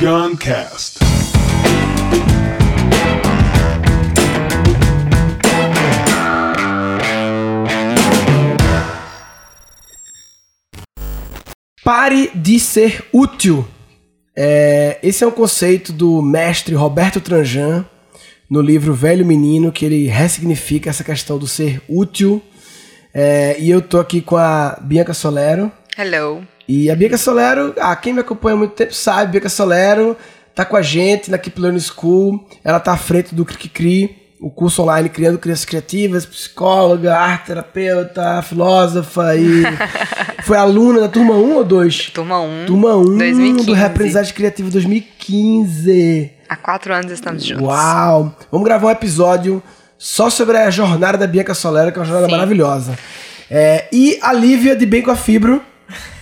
Guncast. 0.00 0.98
Pare 11.84 12.30
de 12.34 12.58
ser 12.58 13.04
útil. 13.12 13.68
É, 14.34 14.98
esse 15.02 15.22
é 15.22 15.26
um 15.26 15.30
conceito 15.30 15.92
do 15.92 16.22
mestre 16.22 16.74
Roberto 16.74 17.20
Tranjan 17.20 17.84
no 18.48 18.62
livro 18.62 18.94
Velho 18.94 19.26
Menino, 19.26 19.70
que 19.70 19.84
ele 19.84 20.06
ressignifica 20.06 20.88
essa 20.88 21.04
questão 21.04 21.38
do 21.38 21.46
ser 21.46 21.82
útil. 21.86 22.42
É, 23.12 23.54
e 23.60 23.68
eu 23.68 23.82
tô 23.82 23.98
aqui 23.98 24.22
com 24.22 24.38
a 24.38 24.78
Bianca 24.80 25.12
Solero. 25.12 25.70
Hello. 25.98 26.42
E 26.72 26.88
a 26.88 26.94
Bianca 26.94 27.18
Solero, 27.18 27.74
ah, 27.80 27.96
quem 27.96 28.12
me 28.12 28.20
acompanha 28.20 28.54
há 28.54 28.58
muito 28.58 28.74
tempo 28.74 28.94
sabe, 28.94 29.32
Bianca 29.32 29.48
Solero 29.48 30.16
tá 30.54 30.64
com 30.64 30.76
a 30.76 30.82
gente 30.82 31.28
na 31.28 31.36
Keep 31.36 31.60
Learning 31.60 31.80
School. 31.80 32.46
Ela 32.62 32.78
tá 32.78 32.92
à 32.92 32.96
frente 32.96 33.34
do 33.34 33.44
Cri 33.44 33.68
Cri, 33.68 34.16
o 34.40 34.52
curso 34.52 34.80
online 34.80 35.08
Criando 35.08 35.36
Crianças 35.36 35.64
Criativas, 35.64 36.24
psicóloga, 36.24 37.18
arte 37.18 37.46
terapeuta, 37.46 38.40
filósofa 38.42 39.34
e 39.34 39.64
foi 40.46 40.56
aluna 40.56 41.00
da 41.00 41.08
turma 41.08 41.34
1 41.34 41.56
ou 41.56 41.64
2? 41.64 42.10
Turma 42.10 42.40
1. 42.40 42.66
Turma 42.66 42.94
1 42.94 43.18
2015. 43.18 43.66
do 43.66 43.72
Reaprendizagem 43.72 44.32
Criativa 44.32 44.70
2015. 44.70 46.30
Há 46.48 46.54
quatro 46.54 46.94
anos 46.94 47.10
estamos 47.10 47.44
juntos. 47.44 47.66
Uau! 47.66 48.32
Vamos 48.48 48.64
gravar 48.64 48.86
um 48.86 48.90
episódio 48.92 49.60
só 49.98 50.30
sobre 50.30 50.56
a 50.56 50.70
jornada 50.70 51.18
da 51.18 51.26
Bianca 51.26 51.52
Solero, 51.52 51.90
que 51.90 51.98
é 51.98 52.00
uma 52.00 52.06
jornada 52.06 52.26
Sim. 52.26 52.32
maravilhosa. 52.32 52.96
É, 53.50 53.88
e 53.92 54.20
a 54.22 54.32
Lívia 54.32 54.76
de 54.76 54.86
Bem 54.86 55.02
com 55.02 55.10
a 55.10 55.16
Fibro. 55.16 55.68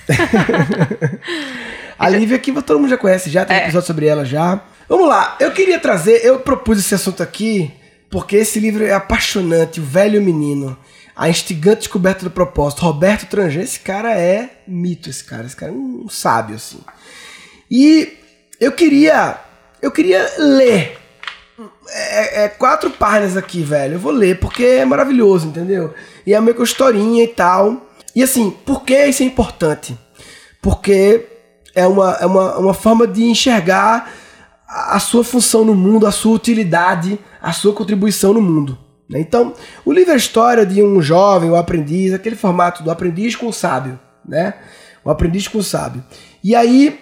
a 1.98 2.08
Lívia 2.08 2.38
que 2.38 2.52
todo 2.62 2.78
mundo 2.78 2.90
já 2.90 2.96
conhece, 2.98 3.30
já 3.30 3.44
tem 3.44 3.56
É. 3.56 3.62
episódio 3.64 3.86
sobre 3.86 4.06
ela 4.06 4.24
já. 4.24 4.62
Vamos 4.88 5.08
lá, 5.08 5.36
eu 5.40 5.52
queria 5.52 5.78
trazer, 5.78 6.24
eu 6.24 6.38
propus 6.40 6.78
esse 6.78 6.94
assunto 6.94 7.22
aqui 7.22 7.70
porque 8.10 8.36
esse 8.36 8.58
livro 8.58 8.84
é 8.84 8.92
apaixonante, 8.92 9.80
O 9.80 9.84
Velho 9.84 10.22
Menino, 10.22 10.78
A 11.14 11.28
Instigante 11.28 11.80
Descoberta 11.80 12.24
do 12.24 12.30
Propósito, 12.30 12.80
Roberto 12.82 13.28
Tranger, 13.28 13.62
esse 13.62 13.80
cara 13.80 14.18
é 14.18 14.62
mito, 14.66 15.10
esse 15.10 15.22
cara, 15.22 15.44
esse 15.46 15.54
cara 15.56 15.72
é 15.72 15.74
um 15.74 16.08
sábio, 16.08 16.56
assim. 16.56 16.80
E 17.70 18.16
eu 18.58 18.72
queria, 18.72 19.36
eu 19.82 19.90
queria 19.90 20.26
ler 20.38 20.96
é, 21.90 22.44
é 22.44 22.48
quatro 22.48 22.90
páginas 22.90 23.36
aqui, 23.36 23.62
velho. 23.62 23.94
Eu 23.94 23.98
vou 23.98 24.12
ler 24.12 24.38
porque 24.38 24.64
é 24.64 24.84
maravilhoso, 24.84 25.48
entendeu? 25.48 25.92
E 26.26 26.32
é 26.32 26.40
meio 26.40 26.54
com 26.54 26.62
historinha 26.62 27.24
e 27.24 27.28
tal. 27.28 27.86
E 28.14 28.22
assim, 28.22 28.50
por 28.50 28.84
que 28.84 29.06
isso 29.06 29.22
é 29.22 29.26
importante? 29.26 29.96
Porque 30.60 31.26
é 31.74 31.86
uma, 31.86 32.12
é 32.14 32.26
uma, 32.26 32.58
uma 32.58 32.74
forma 32.74 33.06
de 33.06 33.24
enxergar 33.24 34.12
a 34.68 34.98
sua 35.00 35.24
função 35.24 35.64
no 35.64 35.74
mundo, 35.74 36.06
a 36.06 36.12
sua 36.12 36.34
utilidade, 36.34 37.18
a 37.40 37.52
sua 37.52 37.72
contribuição 37.72 38.34
no 38.34 38.42
mundo. 38.42 38.78
né? 39.08 39.18
Então, 39.18 39.54
o 39.84 39.92
livro 39.92 40.10
é 40.10 40.14
a 40.14 40.18
história 40.18 40.66
de 40.66 40.82
um 40.82 41.00
jovem, 41.00 41.50
um 41.50 41.56
aprendiz, 41.56 42.12
aquele 42.12 42.36
formato 42.36 42.82
do 42.82 42.90
aprendiz 42.90 43.34
com 43.34 43.46
o 43.46 43.52
sábio, 43.52 43.98
né? 44.26 44.54
O 45.04 45.10
aprendiz 45.10 45.48
com 45.48 45.58
o 45.58 45.62
sábio. 45.62 46.04
E 46.44 46.54
aí, 46.54 47.00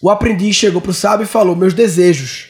o 0.00 0.08
aprendiz 0.08 0.56
chegou 0.56 0.80
pro 0.80 0.94
sábio 0.94 1.24
e 1.24 1.26
falou: 1.26 1.54
Meus 1.54 1.74
desejos. 1.74 2.48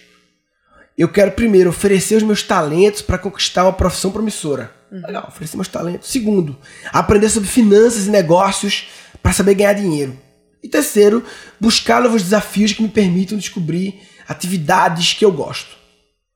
Eu 0.97 1.09
quero 1.09 1.31
primeiro 1.31 1.71
oferecer 1.71 2.17
os 2.17 2.25
meus 2.25 2.43
talentos 2.43 3.03
para 3.03 3.19
conquistar 3.19 3.63
uma 3.63 3.73
profissão 3.73 4.11
promissora. 4.11 4.73
Legal, 4.91 5.27
oferecer 5.29 5.57
meus 5.57 5.69
talentos. 5.69 6.11
Segundo, 6.11 6.57
aprender 6.93 7.29
sobre 7.29 7.49
finanças 7.49 8.07
e 8.07 8.11
negócios 8.11 8.89
para 9.29 9.35
saber 9.35 9.53
ganhar 9.53 9.75
dinheiro. 9.75 10.19
E 10.63 10.69
terceiro, 10.69 11.23
buscar 11.61 12.01
novos 12.01 12.23
desafios 12.23 12.73
que 12.73 12.83
me 12.83 12.89
permitam 12.89 13.37
descobrir 13.37 14.01
atividades 14.27 15.13
que 15.13 15.23
eu 15.23 15.31
gosto. 15.31 15.77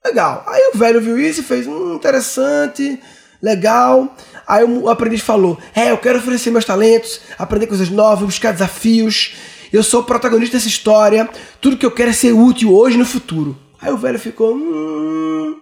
Legal. 0.04 0.44
Aí 0.46 0.72
o 0.74 0.76
velho 0.76 1.00
viu 1.00 1.18
isso 1.18 1.40
e 1.40 1.42
fez, 1.42 1.66
hum, 1.66 1.94
interessante, 1.94 3.00
legal. 3.41 4.14
Aí 4.47 4.62
o 4.62 4.91
aprendiz 4.91 5.22
falou, 5.22 5.58
é, 5.75 5.91
eu 5.91 5.97
quero 5.97 6.19
oferecer 6.19 6.50
meus 6.50 6.66
talentos, 6.66 7.22
aprender 7.38 7.66
coisas 7.66 7.88
novas, 7.88 8.26
buscar 8.26 8.52
desafios. 8.52 9.36
Eu 9.72 9.82
sou 9.82 10.02
o 10.02 10.04
protagonista 10.04 10.58
dessa 10.58 10.69
história. 10.69 11.26
Tudo 11.62 11.78
que 11.78 11.86
eu 11.86 11.92
quero 11.92 12.10
é 12.10 12.12
ser 12.12 12.32
útil 12.32 12.75
hoje 12.75 12.97
e 12.97 12.98
no 12.98 13.06
futuro. 13.06 13.58
Aí 13.81 13.91
o 13.91 13.97
velho 13.97 14.19
ficou, 14.19 14.54
hum... 14.54 15.58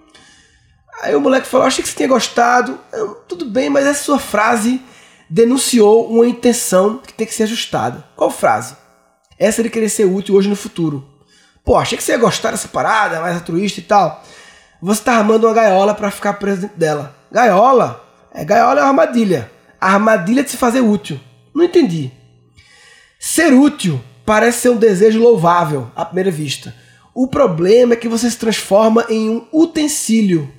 Aí 1.01 1.15
o 1.15 1.21
moleque 1.21 1.47
falou, 1.47 1.69
achei 1.69 1.81
que 1.81 1.89
você 1.89 1.97
tinha 1.97 2.09
gostado. 2.09 2.77
Tudo 3.29 3.45
bem, 3.45 3.71
mas 3.71 3.87
essa 3.87 4.03
sua 4.03 4.19
frase 4.19 4.83
denunciou 5.31 6.11
uma 6.11 6.27
intenção 6.27 6.99
que 6.99 7.15
tem 7.15 7.27
que 7.27 7.33
ser 7.33 7.45
ajustada. 7.45 8.05
Qual 8.17 8.31
frase? 8.31 8.75
Essa 9.39 9.63
de 9.63 9.71
querer 9.71 9.89
ser 9.89 10.05
útil 10.05 10.35
hoje 10.35 10.49
no 10.49 10.57
futuro. 10.57 11.07
Pô, 11.65 11.77
achei 11.77 11.97
que 11.97 12.03
você 12.03 12.13
ia 12.13 12.19
gostar 12.19 12.51
dessa 12.51 12.69
parada, 12.69 13.21
mais 13.21 13.37
altruísta 13.37 13.79
e 13.79 13.85
tal. 13.85 14.23
Você 14.83 15.03
tá 15.03 15.13
armando 15.13 15.47
uma 15.47 15.55
gaiola 15.55 15.95
pra 15.95 16.11
ficar 16.11 16.35
preso 16.35 16.63
dentro 16.63 16.77
dela. 16.77 17.15
Gaiola? 17.31 18.05
É, 18.35 18.45
gaiola 18.45 18.81
é 18.81 18.83
uma 18.83 18.89
armadilha. 18.89 19.51
A 19.81 19.93
armadilha 19.95 20.43
de 20.43 20.51
se 20.51 20.57
fazer 20.57 20.81
útil. 20.81 21.21
Não 21.55 21.65
entendi. 21.65 22.11
Ser 23.19 23.53
útil 23.53 24.03
parece 24.27 24.63
ser 24.63 24.71
um 24.71 24.77
desejo 24.77 25.21
louvável 25.21 25.91
à 25.95 26.05
primeira 26.05 26.31
vista. 26.31 26.75
O 27.15 27.27
problema 27.29 27.93
é 27.93 27.97
que 27.97 28.09
você 28.09 28.31
se 28.31 28.37
transforma 28.37 29.05
em 29.09 29.29
um 29.29 29.47
utensílio, 29.53 30.51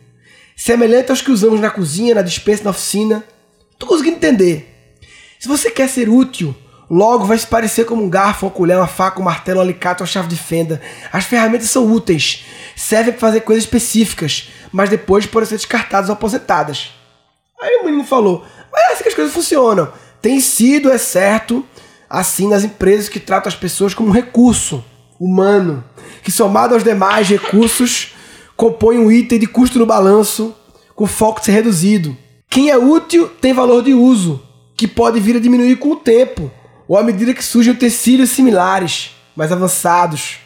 semelhante 0.56 1.10
aos 1.10 1.22
que 1.22 1.32
usamos 1.32 1.60
na 1.60 1.72
cozinha, 1.72 2.16
na 2.16 2.22
dispensa, 2.22 2.64
na 2.64 2.70
oficina. 2.70 3.24
Tô 3.82 3.88
conseguindo 3.88 4.18
entender. 4.18 4.96
Se 5.40 5.48
você 5.48 5.72
quer 5.72 5.90
ser 5.90 6.08
útil, 6.08 6.56
logo 6.88 7.26
vai 7.26 7.36
se 7.36 7.48
parecer 7.48 7.84
como 7.84 8.04
um 8.04 8.10
garfo, 8.10 8.46
uma 8.46 8.52
colher, 8.52 8.78
uma 8.78 8.86
faca, 8.86 9.20
um 9.20 9.24
martelo, 9.24 9.58
um 9.58 9.64
alicate, 9.64 10.04
uma 10.04 10.08
chave 10.08 10.28
de 10.28 10.36
fenda. 10.36 10.80
As 11.12 11.26
ferramentas 11.26 11.72
são 11.72 11.92
úteis, 11.92 12.46
servem 12.76 13.12
para 13.12 13.20
fazer 13.20 13.42
coisas 13.42 13.64
específicas, 13.64 14.52
mas 14.72 14.88
depois 14.88 15.26
podem 15.26 15.50
ser 15.50 15.56
descartadas 15.56 16.10
ou 16.10 16.14
aposentadas. 16.14 16.92
Aí 17.60 17.80
o 17.82 17.86
menino 17.86 18.04
falou: 18.04 18.46
Mas 18.72 18.84
é 18.84 18.94
assim 18.94 19.02
que 19.02 19.10
as 19.10 19.16
coisas 19.16 19.34
funcionam. 19.34 19.92
Tem 20.22 20.40
sido, 20.40 20.92
é 20.92 21.00
certo, 21.00 21.66
assim 22.08 22.48
nas 22.48 22.64
empresas 22.64 23.10
que 23.10 23.20
tratam 23.20 23.50
as 23.50 23.56
pessoas 23.56 23.96
como 23.96 24.10
um 24.10 24.14
recurso 24.14 24.86
humano, 25.20 25.84
que 26.22 26.32
somado 26.32 26.76
aos 26.76 26.84
demais 26.84 27.28
recursos 27.28 28.14
compõe 28.56 29.00
um 29.00 29.12
item 29.12 29.40
de 29.40 29.48
custo 29.48 29.80
no 29.80 29.88
balanço 29.88 30.56
com 30.96 31.08
foco 31.08 31.40
de 31.40 31.48
ser 31.48 31.54
reduzido. 31.54 32.16
Quem 32.52 32.70
é 32.70 32.78
útil 32.78 33.30
tem 33.30 33.54
valor 33.54 33.82
de 33.82 33.94
uso, 33.94 34.44
que 34.76 34.86
pode 34.86 35.22
vir 35.22 35.38
a 35.38 35.40
diminuir 35.40 35.78
com 35.78 35.92
o 35.92 35.96
tempo, 35.96 36.52
ou 36.86 36.98
à 36.98 37.02
medida 37.02 37.34
que 37.34 37.42
surgem 37.42 37.72
utensílios 37.72 38.32
similares, 38.32 39.12
mais 39.34 39.54
avançados. 39.54 40.40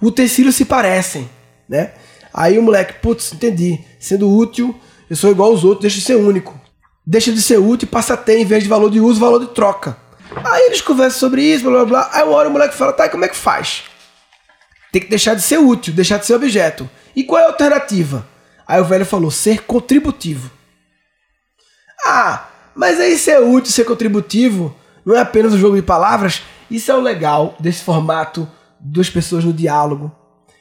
Utensílios 0.00 0.56
se 0.56 0.64
parecem, 0.64 1.28
né? 1.68 1.92
Aí 2.32 2.58
o 2.58 2.62
moleque, 2.62 2.94
putz, 3.02 3.34
entendi. 3.34 3.78
Sendo 4.00 4.34
útil, 4.34 4.74
eu 5.10 5.14
sou 5.14 5.30
igual 5.30 5.50
aos 5.50 5.62
outros, 5.62 5.82
deixa 5.82 5.98
de 5.98 6.06
ser 6.06 6.16
único. 6.16 6.58
Deixa 7.04 7.30
de 7.30 7.42
ser 7.42 7.58
útil 7.58 7.86
e 7.86 7.90
passa 7.90 8.14
a 8.14 8.16
ter, 8.16 8.38
em 8.38 8.46
vez 8.46 8.62
de 8.62 8.68
valor 8.70 8.90
de 8.90 8.98
uso, 8.98 9.20
valor 9.20 9.38
de 9.38 9.48
troca. 9.48 9.98
Aí 10.34 10.68
eles 10.68 10.80
conversam 10.80 11.20
sobre 11.20 11.42
isso, 11.42 11.64
blá 11.64 11.84
blá 11.84 11.84
blá. 11.84 12.10
Aí 12.14 12.22
uma 12.22 12.32
hora 12.32 12.48
o 12.48 12.52
moleque 12.52 12.74
fala, 12.74 12.94
tá, 12.94 13.10
como 13.10 13.26
é 13.26 13.28
que 13.28 13.36
faz? 13.36 13.82
Tem 14.90 15.02
que 15.02 15.10
deixar 15.10 15.34
de 15.34 15.42
ser 15.42 15.58
útil, 15.58 15.92
deixar 15.92 16.16
de 16.16 16.24
ser 16.24 16.32
objeto. 16.32 16.88
E 17.14 17.22
qual 17.22 17.42
é 17.42 17.44
a 17.44 17.48
alternativa? 17.48 18.26
Aí 18.66 18.80
o 18.80 18.86
velho 18.86 19.04
falou, 19.04 19.30
ser 19.30 19.64
contributivo. 19.64 20.50
Ah, 22.04 22.48
mas 22.74 22.98
aí 23.00 23.16
ser 23.18 23.40
útil, 23.40 23.72
ser 23.72 23.84
contributivo, 23.84 24.74
não 25.04 25.14
é 25.16 25.20
apenas 25.20 25.52
um 25.52 25.58
jogo 25.58 25.76
de 25.76 25.82
palavras. 25.82 26.42
Isso 26.70 26.90
é 26.90 26.94
o 26.96 27.00
legal 27.00 27.54
desse 27.60 27.82
formato 27.82 28.48
duas 28.80 29.10
pessoas 29.10 29.44
no 29.44 29.52
diálogo. 29.52 30.10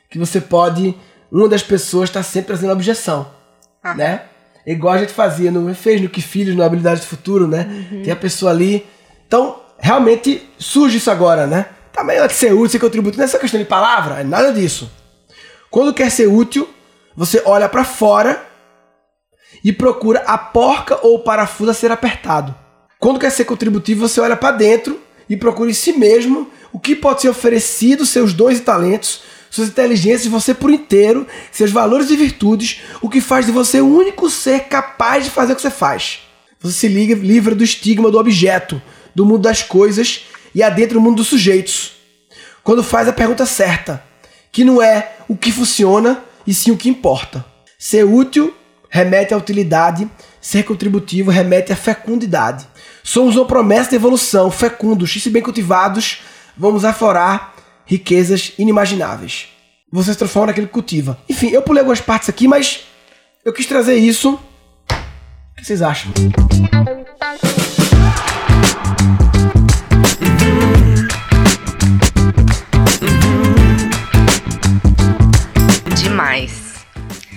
Que 0.10 0.20
você 0.20 0.42
pode, 0.42 0.96
uma 1.32 1.48
das 1.48 1.64
pessoas 1.64 2.10
está 2.10 2.22
sempre 2.22 2.48
trazendo 2.48 2.74
objeção, 2.74 3.28
Ah. 3.84 3.94
né? 3.94 4.24
Igual 4.68 4.94
a 4.94 4.98
gente 5.00 5.14
fazia, 5.14 5.50
no, 5.52 5.74
fez 5.74 6.00
no 6.02 6.10
Que 6.10 6.22
Filhos, 6.22 6.56
no 6.56 6.64
Habilidade 6.64 7.02
do 7.02 7.08
Futuro, 7.08 7.48
né? 7.48 7.88
Tem 8.04 8.12
a 8.12 8.16
pessoa 8.16 8.52
ali. 8.52 8.86
Então, 9.26 9.60
realmente 9.80 10.48
surge 10.60 10.98
isso 10.98 11.10
agora, 11.10 11.48
né? 11.48 11.66
Também 11.92 12.18
ela 12.18 12.28
de 12.28 12.34
ser 12.34 12.54
útil, 12.54 12.70
ser 12.70 12.80
contributivo, 12.80 13.18
não 13.18 13.26
é 13.26 13.28
só 13.28 13.40
questão 13.40 13.60
de 13.60 13.66
palavra, 13.66 14.20
é 14.20 14.24
nada 14.24 14.54
disso. 14.54 14.92
Quando 15.72 15.94
quer 15.94 16.12
ser 16.12 16.28
útil, 16.28 16.70
você 17.16 17.42
olha 17.46 17.68
pra 17.68 17.84
fora 17.84 18.46
e 19.64 19.72
procura 19.72 20.20
a 20.26 20.38
porca 20.38 21.00
ou 21.02 21.16
o 21.16 21.20
parafuso 21.20 21.72
a 21.72 21.74
ser 21.74 21.92
apertado. 21.92 22.56
Quando 23.00 23.20
quer 23.20 23.32
ser 23.32 23.46
contributivo, 23.46 24.08
você 24.08 24.22
olha 24.22 24.36
para 24.36 24.56
dentro 24.56 25.00
e 25.30 25.36
procura 25.36 25.70
em 25.70 25.74
si 25.74 25.94
mesmo 25.94 26.50
o 26.72 26.80
que 26.80 26.96
pode 26.96 27.22
ser 27.22 27.30
oferecido, 27.30 28.06
seus 28.06 28.34
dons 28.34 28.58
e 28.58 28.62
talentos, 28.62 29.22
suas 29.50 29.68
inteligências, 29.68 30.32
você 30.32 30.54
por 30.54 30.72
inteiro, 30.72 31.28
seus 31.52 31.72
valores 31.72 32.10
e 32.10 32.16
virtudes, 32.16 32.82
o 33.02 33.10
que 33.10 33.20
faz 33.20 33.46
de 33.46 33.52
você 33.52 33.82
o 33.82 33.88
único 33.88 34.30
ser 34.30 34.62
capaz 34.62 35.26
de 35.26 35.30
fazer 35.30 35.54
o 35.54 35.56
que 35.56 35.62
você 35.62 35.70
faz. 35.70 36.22
Você 36.62 36.74
se 36.74 36.88
livra 36.88 37.56
do 37.56 37.64
estigma 37.64 38.10
do 38.10 38.20
objeto, 38.20 38.82
do 39.14 39.26
mundo 39.26 39.42
das 39.42 39.62
coisas 39.62 40.26
e 40.56 40.64
adentra 40.64 40.98
o 40.98 41.02
mundo 41.02 41.18
dos 41.18 41.28
sujeitos. 41.28 41.94
Quando 42.64 42.84
faz 42.84 43.08
a 43.08 43.14
pergunta 43.14 43.46
certa, 43.46 44.04
que 44.52 44.64
não 44.64 44.82
é 44.82 45.16
o 45.28 45.36
que 45.36 45.52
funciona 45.52 46.24
e 46.46 46.54
sim 46.54 46.72
o 46.72 46.78
que 46.78 46.90
importa. 46.90 47.44
Ser 47.80 48.06
útil 48.06 48.54
remete 48.92 49.34
à 49.34 49.38
utilidade, 49.38 50.08
ser 50.42 50.64
contributivo 50.64 51.32
remete 51.32 51.72
à 51.72 51.76
fecundidade. 51.76 52.68
Somos 53.02 53.38
uma 53.38 53.46
promessa 53.46 53.92
de 53.92 53.96
evolução, 53.96 54.52
fecundos, 54.52 55.16
e 55.16 55.20
se 55.20 55.30
bem 55.30 55.42
cultivados, 55.42 56.22
vamos 56.58 56.84
aflorar 56.84 57.56
riquezas 57.86 58.54
inimagináveis. 58.60 59.48
Você 59.92 60.12
se 60.12 60.18
transforma 60.18 60.48
naquele 60.48 60.68
que 60.68 60.74
cultiva. 60.74 61.18
Enfim, 61.28 61.50
eu 61.50 61.62
pulei 61.62 61.80
algumas 61.80 62.02
partes 62.02 62.30
aqui, 62.30 62.48
mas 62.48 62.82
eu 63.44 63.54
quis 63.54 63.66
trazer 63.66 63.96
isso. 63.96 64.34
O 64.34 65.56
que 65.56 65.66
vocês 65.66 65.82
acham? 65.82 66.12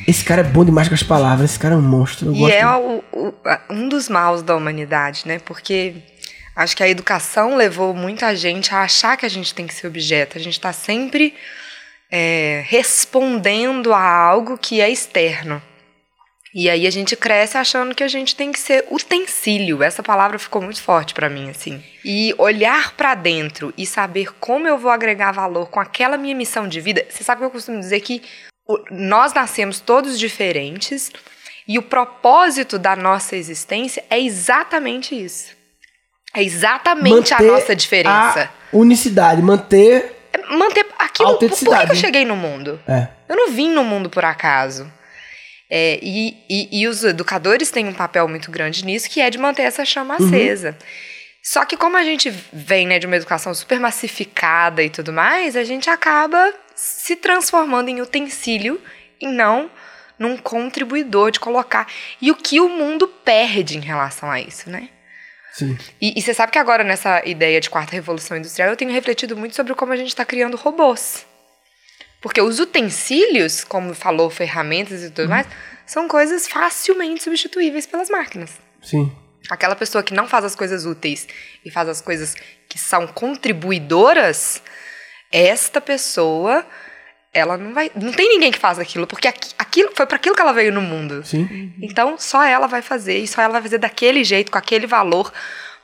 Esse 0.06 0.24
cara 0.24 0.42
é 0.42 0.44
bom 0.44 0.64
demais 0.64 0.88
com 0.88 0.94
as 0.94 1.02
palavras, 1.02 1.50
esse 1.50 1.58
cara 1.58 1.74
é 1.74 1.78
um 1.78 1.82
monstro. 1.82 2.34
E 2.34 2.50
é 2.50 2.66
o, 2.66 3.02
o, 3.12 3.34
um 3.70 3.88
dos 3.88 4.08
maus 4.08 4.42
da 4.42 4.54
humanidade, 4.54 5.22
né? 5.26 5.38
Porque 5.38 5.94
acho 6.54 6.76
que 6.76 6.82
a 6.82 6.88
educação 6.88 7.56
levou 7.56 7.94
muita 7.94 8.34
gente 8.36 8.74
a 8.74 8.82
achar 8.82 9.16
que 9.16 9.24
a 9.24 9.30
gente 9.30 9.54
tem 9.54 9.66
que 9.66 9.74
ser 9.74 9.86
objeto. 9.86 10.36
A 10.36 10.40
gente 10.40 10.54
está 10.54 10.72
sempre 10.72 11.34
é, 12.10 12.62
respondendo 12.66 13.92
a 13.92 14.02
algo 14.02 14.58
que 14.58 14.80
é 14.80 14.90
externo. 14.90 15.62
E 16.54 16.70
aí 16.70 16.86
a 16.86 16.90
gente 16.90 17.16
cresce 17.16 17.58
achando 17.58 17.96
que 17.96 18.04
a 18.04 18.08
gente 18.08 18.36
tem 18.36 18.52
que 18.52 18.60
ser 18.60 18.84
utensílio. 18.88 19.82
Essa 19.82 20.04
palavra 20.04 20.38
ficou 20.38 20.62
muito 20.62 20.80
forte 20.80 21.12
para 21.12 21.28
mim 21.28 21.50
assim. 21.50 21.82
E 22.04 22.32
olhar 22.38 22.92
para 22.92 23.16
dentro 23.16 23.74
e 23.76 23.84
saber 23.84 24.32
como 24.38 24.68
eu 24.68 24.78
vou 24.78 24.92
agregar 24.92 25.32
valor 25.32 25.68
com 25.68 25.80
aquela 25.80 26.16
minha 26.16 26.34
missão 26.34 26.68
de 26.68 26.80
vida. 26.80 27.04
Você 27.10 27.24
sabe 27.24 27.40
que 27.40 27.46
eu 27.46 27.50
costumo 27.50 27.80
dizer 27.80 27.98
que 28.00 28.22
nós 28.90 29.32
nascemos 29.32 29.80
todos 29.80 30.18
diferentes 30.18 31.10
e 31.66 31.78
o 31.78 31.82
propósito 31.82 32.78
da 32.78 32.94
nossa 32.96 33.36
existência 33.36 34.04
é 34.10 34.20
exatamente 34.20 35.14
isso. 35.14 35.52
É 36.34 36.42
exatamente 36.42 37.32
Manter 37.32 37.34
a 37.34 37.42
nossa 37.42 37.76
diferença. 37.76 38.50
A 38.72 38.76
unicidade, 38.76 39.40
manter. 39.40 40.28
É 40.32 40.54
manter 40.56 40.84
aquilo. 40.98 41.38
Por 41.38 41.48
que, 41.48 41.92
eu 41.92 41.94
cheguei 41.94 42.24
no 42.24 42.34
mundo? 42.34 42.80
É. 42.88 43.08
Eu 43.28 43.36
não 43.36 43.50
vim 43.50 43.70
no 43.70 43.84
mundo 43.84 44.10
por 44.10 44.24
acaso. 44.24 44.90
É, 45.70 45.98
e, 46.02 46.36
e, 46.50 46.80
e, 46.82 46.88
os 46.88 47.04
educadores 47.04 47.70
têm 47.70 47.86
um 47.86 47.94
papel 47.94 48.28
muito 48.28 48.50
grande 48.50 48.84
nisso, 48.84 49.08
que 49.08 49.20
é 49.20 49.30
de 49.30 49.38
manter 49.38 49.62
essa 49.62 49.84
chama 49.84 50.16
uhum. 50.18 50.26
acesa. 50.26 50.76
Só 51.42 51.64
que 51.64 51.76
como 51.76 51.96
a 51.96 52.02
gente 52.02 52.30
vem 52.52 52.86
né, 52.86 52.98
de 52.98 53.06
uma 53.06 53.16
educação 53.16 53.54
super 53.54 53.78
massificada 53.78 54.82
e 54.82 54.90
tudo 54.90 55.12
mais, 55.12 55.56
a 55.56 55.64
gente 55.64 55.88
acaba 55.88 56.52
se 56.74 57.16
transformando 57.16 57.88
em 57.88 58.00
utensílio 58.00 58.80
e 59.20 59.26
não 59.26 59.70
num 60.18 60.36
contribuidor 60.36 61.30
de 61.30 61.40
colocar. 61.40 61.86
E 62.20 62.30
o 62.30 62.36
que 62.36 62.60
o 62.60 62.68
mundo 62.68 63.08
perde 63.08 63.76
em 63.76 63.80
relação 63.80 64.30
a 64.30 64.40
isso, 64.40 64.70
né? 64.70 64.88
Sim. 65.52 65.78
E, 66.00 66.18
e 66.18 66.22
você 66.22 66.34
sabe 66.34 66.50
que 66.50 66.58
agora, 66.58 66.82
nessa 66.82 67.22
ideia 67.24 67.60
de 67.60 67.70
quarta 67.70 67.92
revolução 67.92 68.36
industrial, 68.36 68.70
eu 68.70 68.76
tenho 68.76 68.90
refletido 68.90 69.36
muito 69.36 69.54
sobre 69.54 69.74
como 69.74 69.92
a 69.92 69.96
gente 69.96 70.08
está 70.08 70.24
criando 70.24 70.56
robôs. 70.56 71.24
Porque 72.20 72.40
os 72.40 72.58
utensílios, 72.58 73.62
como 73.62 73.94
falou, 73.94 74.30
ferramentas 74.30 75.02
e 75.02 75.10
tudo 75.10 75.24
uhum. 75.24 75.30
mais, 75.30 75.46
são 75.86 76.08
coisas 76.08 76.48
facilmente 76.48 77.22
substituíveis 77.22 77.86
pelas 77.86 78.08
máquinas. 78.08 78.58
Sim. 78.82 79.14
Aquela 79.50 79.76
pessoa 79.76 80.02
que 80.02 80.14
não 80.14 80.26
faz 80.26 80.44
as 80.44 80.56
coisas 80.56 80.86
úteis 80.86 81.28
e 81.64 81.70
faz 81.70 81.88
as 81.88 82.00
coisas 82.00 82.34
que 82.68 82.78
são 82.78 83.06
contribuidoras, 83.06 84.62
esta 85.34 85.80
pessoa 85.80 86.64
ela 87.32 87.58
não 87.58 87.74
vai. 87.74 87.90
Não 88.00 88.12
tem 88.12 88.28
ninguém 88.28 88.52
que 88.52 88.58
faz 88.58 88.78
aquilo, 88.78 89.08
porque 89.08 89.26
aquilo 89.26 89.90
foi 89.92 90.06
para 90.06 90.14
aquilo 90.14 90.36
que 90.36 90.40
ela 90.40 90.52
veio 90.52 90.72
no 90.72 90.80
mundo. 90.80 91.24
Sim. 91.24 91.72
Então, 91.82 92.14
só 92.16 92.44
ela 92.44 92.68
vai 92.68 92.80
fazer, 92.80 93.18
e 93.18 93.26
só 93.26 93.42
ela 93.42 93.54
vai 93.54 93.62
fazer 93.62 93.78
daquele 93.78 94.22
jeito, 94.22 94.52
com 94.52 94.58
aquele 94.58 94.86
valor 94.86 95.32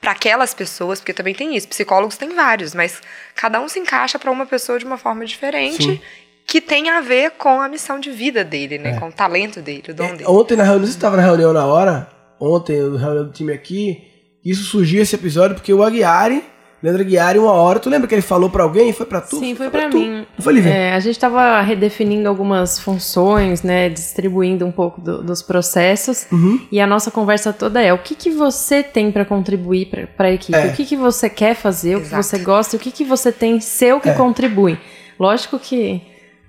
para 0.01 0.13
aquelas 0.13 0.55
pessoas, 0.55 1.01
porque 1.01 1.13
também 1.13 1.35
tem 1.35 1.57
isso. 1.57 1.67
Psicólogos 1.67 2.17
tem 2.17 2.29
vários, 2.29 2.73
mas 2.73 3.03
cada 3.35 3.61
um 3.61 3.69
se 3.69 3.81
encaixa 3.81 4.17
para 4.17 4.31
uma 4.31 4.47
pessoa 4.47 4.79
de 4.79 4.85
uma 4.85 4.97
forma 4.97 5.27
diferente. 5.27 5.83
Sim. 5.83 6.01
Que 6.47 6.61
tem 6.61 6.89
a 6.89 7.01
ver 7.01 7.33
com 7.33 7.61
a 7.61 7.69
missão 7.69 7.99
de 7.99 8.11
vida 8.11 8.45
dele, 8.45 8.79
né? 8.79 8.93
É. 8.93 9.01
Com 9.01 9.09
o 9.09 9.13
talento 9.13 9.61
dele, 9.61 9.85
o 9.89 9.95
dom 9.95 10.05
é, 10.05 10.13
dele. 10.13 10.25
Ontem 10.27 10.57
na 10.57 10.63
reunião, 10.63 10.87
você 10.87 10.93
estava 10.93 11.17
na 11.17 11.23
reunião 11.23 11.53
na 11.53 11.67
hora, 11.67 12.09
ontem, 12.39 12.81
na 12.81 12.99
reunião 12.99 13.25
do 13.27 13.33
time 13.33 13.53
aqui, 13.53 14.09
isso 14.45 14.63
surgiu 14.63 15.03
esse 15.03 15.17
episódio 15.17 15.57
porque 15.57 15.75
o 15.75 15.83
Aguiari 15.83 16.45
Leandro 16.83 17.05
Guiari, 17.05 17.39
uma 17.39 17.53
hora. 17.53 17.79
Tu 17.79 17.91
lembra 17.91 18.09
que 18.09 18.15
ele 18.15 18.23
falou 18.23 18.49
para 18.49 18.63
alguém? 18.63 18.93
Foi 18.93 19.05
para 19.05 19.21
tu? 19.21 19.39
Sim, 19.39 19.55
foi, 19.55 19.69
foi 19.69 19.71
para 19.71 19.89
mim. 19.89 20.27
Não 20.37 20.45
foi, 20.45 20.55
Lívia? 20.55 20.71
É, 20.71 20.95
a 20.95 21.01
gente 21.01 21.17
estava 21.17 21.61
redefinindo 21.61 22.29
algumas 22.29 22.79
funções, 22.79 23.63
né? 23.63 23.89
Distribuindo 23.89 24.67
um 24.67 24.73
pouco 24.73 25.01
do, 25.01 25.23
dos 25.23 25.43
processos. 25.43 26.27
Uhum. 26.33 26.61
E 26.73 26.81
a 26.81 26.87
nossa 26.87 27.11
conversa 27.11 27.53
toda 27.53 27.83
é: 27.83 27.93
o 27.93 27.99
que, 27.99 28.15
que 28.15 28.31
você 28.31 28.83
tem 28.83 29.13
para 29.13 29.25
contribuir 29.25 29.91
para 30.17 30.29
a 30.29 30.33
equipe? 30.33 30.57
É. 30.57 30.67
O 30.69 30.73
que, 30.73 30.87
que 30.87 30.97
você 30.97 31.29
quer 31.29 31.55
fazer? 31.55 31.93
Exato. 31.93 32.07
O 32.07 32.09
que 32.09 32.17
você 32.17 32.39
gosta? 32.39 32.77
O 32.77 32.81
que, 32.81 32.91
que 32.91 33.05
você 33.05 33.31
tem 33.31 33.61
seu 33.61 34.01
que 34.01 34.09
é. 34.09 34.15
contribui? 34.15 34.79
Lógico 35.19 35.59
que 35.59 36.01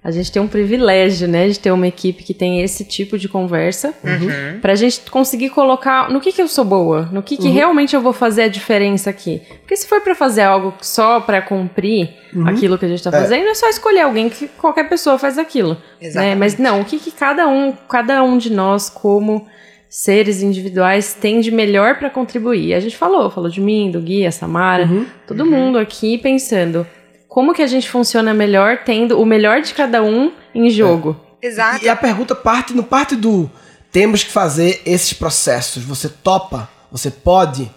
a 0.03 0.09
gente 0.09 0.31
tem 0.31 0.41
um 0.41 0.47
privilégio, 0.47 1.27
né, 1.27 1.47
de 1.47 1.59
ter 1.59 1.71
uma 1.71 1.87
equipe 1.87 2.23
que 2.23 2.33
tem 2.33 2.61
esse 2.61 2.83
tipo 2.83 3.19
de 3.19 3.29
conversa, 3.29 3.93
uhum. 4.03 4.59
pra 4.59 4.73
gente 4.73 5.01
conseguir 5.11 5.49
colocar 5.51 6.09
no 6.09 6.19
que 6.19 6.31
que 6.31 6.41
eu 6.41 6.47
sou 6.47 6.65
boa, 6.65 7.07
no 7.11 7.21
que 7.21 7.37
que 7.37 7.47
uhum. 7.47 7.53
realmente 7.53 7.95
eu 7.95 8.01
vou 8.01 8.11
fazer 8.11 8.43
a 8.43 8.47
diferença 8.47 9.11
aqui. 9.11 9.43
Porque 9.59 9.75
se 9.75 9.87
for 9.87 10.01
para 10.01 10.15
fazer 10.15 10.41
algo 10.41 10.73
só 10.81 11.19
para 11.19 11.39
cumprir 11.39 12.15
uhum. 12.33 12.47
aquilo 12.47 12.79
que 12.79 12.85
a 12.85 12.87
gente 12.87 13.03
tá 13.03 13.11
é. 13.11 13.21
fazendo, 13.21 13.45
é. 13.45 13.51
é 13.51 13.53
só 13.53 13.69
escolher 13.69 14.01
alguém 14.01 14.27
que 14.27 14.47
qualquer 14.47 14.89
pessoa 14.89 15.19
faz 15.19 15.37
aquilo, 15.37 15.77
né? 16.15 16.33
Mas 16.33 16.57
não, 16.57 16.81
o 16.81 16.85
que 16.85 16.97
que 16.97 17.11
cada 17.11 17.47
um, 17.47 17.71
cada 17.87 18.23
um 18.23 18.39
de 18.39 18.51
nós 18.51 18.89
como 18.89 19.45
seres 19.87 20.41
individuais 20.41 21.13
tem 21.13 21.41
de 21.41 21.51
melhor 21.51 21.99
para 21.99 22.09
contribuir. 22.09 22.73
A 22.73 22.79
gente 22.79 22.97
falou, 22.97 23.29
falou 23.29 23.49
de 23.49 23.61
mim, 23.61 23.91
do 23.91 23.99
Gui, 23.99 24.25
a 24.25 24.31
Samara, 24.31 24.85
uhum. 24.85 25.05
todo 25.27 25.45
mundo 25.45 25.77
aqui 25.77 26.17
pensando 26.17 26.87
como 27.31 27.53
que 27.53 27.61
a 27.61 27.67
gente 27.67 27.89
funciona 27.89 28.33
melhor 28.33 28.79
tendo 28.83 29.17
o 29.17 29.25
melhor 29.25 29.61
de 29.61 29.73
cada 29.73 30.03
um 30.03 30.33
em 30.53 30.69
jogo. 30.69 31.15
É. 31.41 31.47
Exato. 31.47 31.85
E 31.85 31.87
a 31.87 31.95
pergunta 31.95 32.35
parte 32.35 32.73
no 32.73 32.83
parte 32.83 33.15
do 33.15 33.49
temos 33.89 34.21
que 34.21 34.29
fazer 34.29 34.81
esses 34.85 35.13
processos. 35.13 35.81
Você 35.81 36.09
topa? 36.09 36.69
Você 36.91 37.09
pode? 37.09 37.71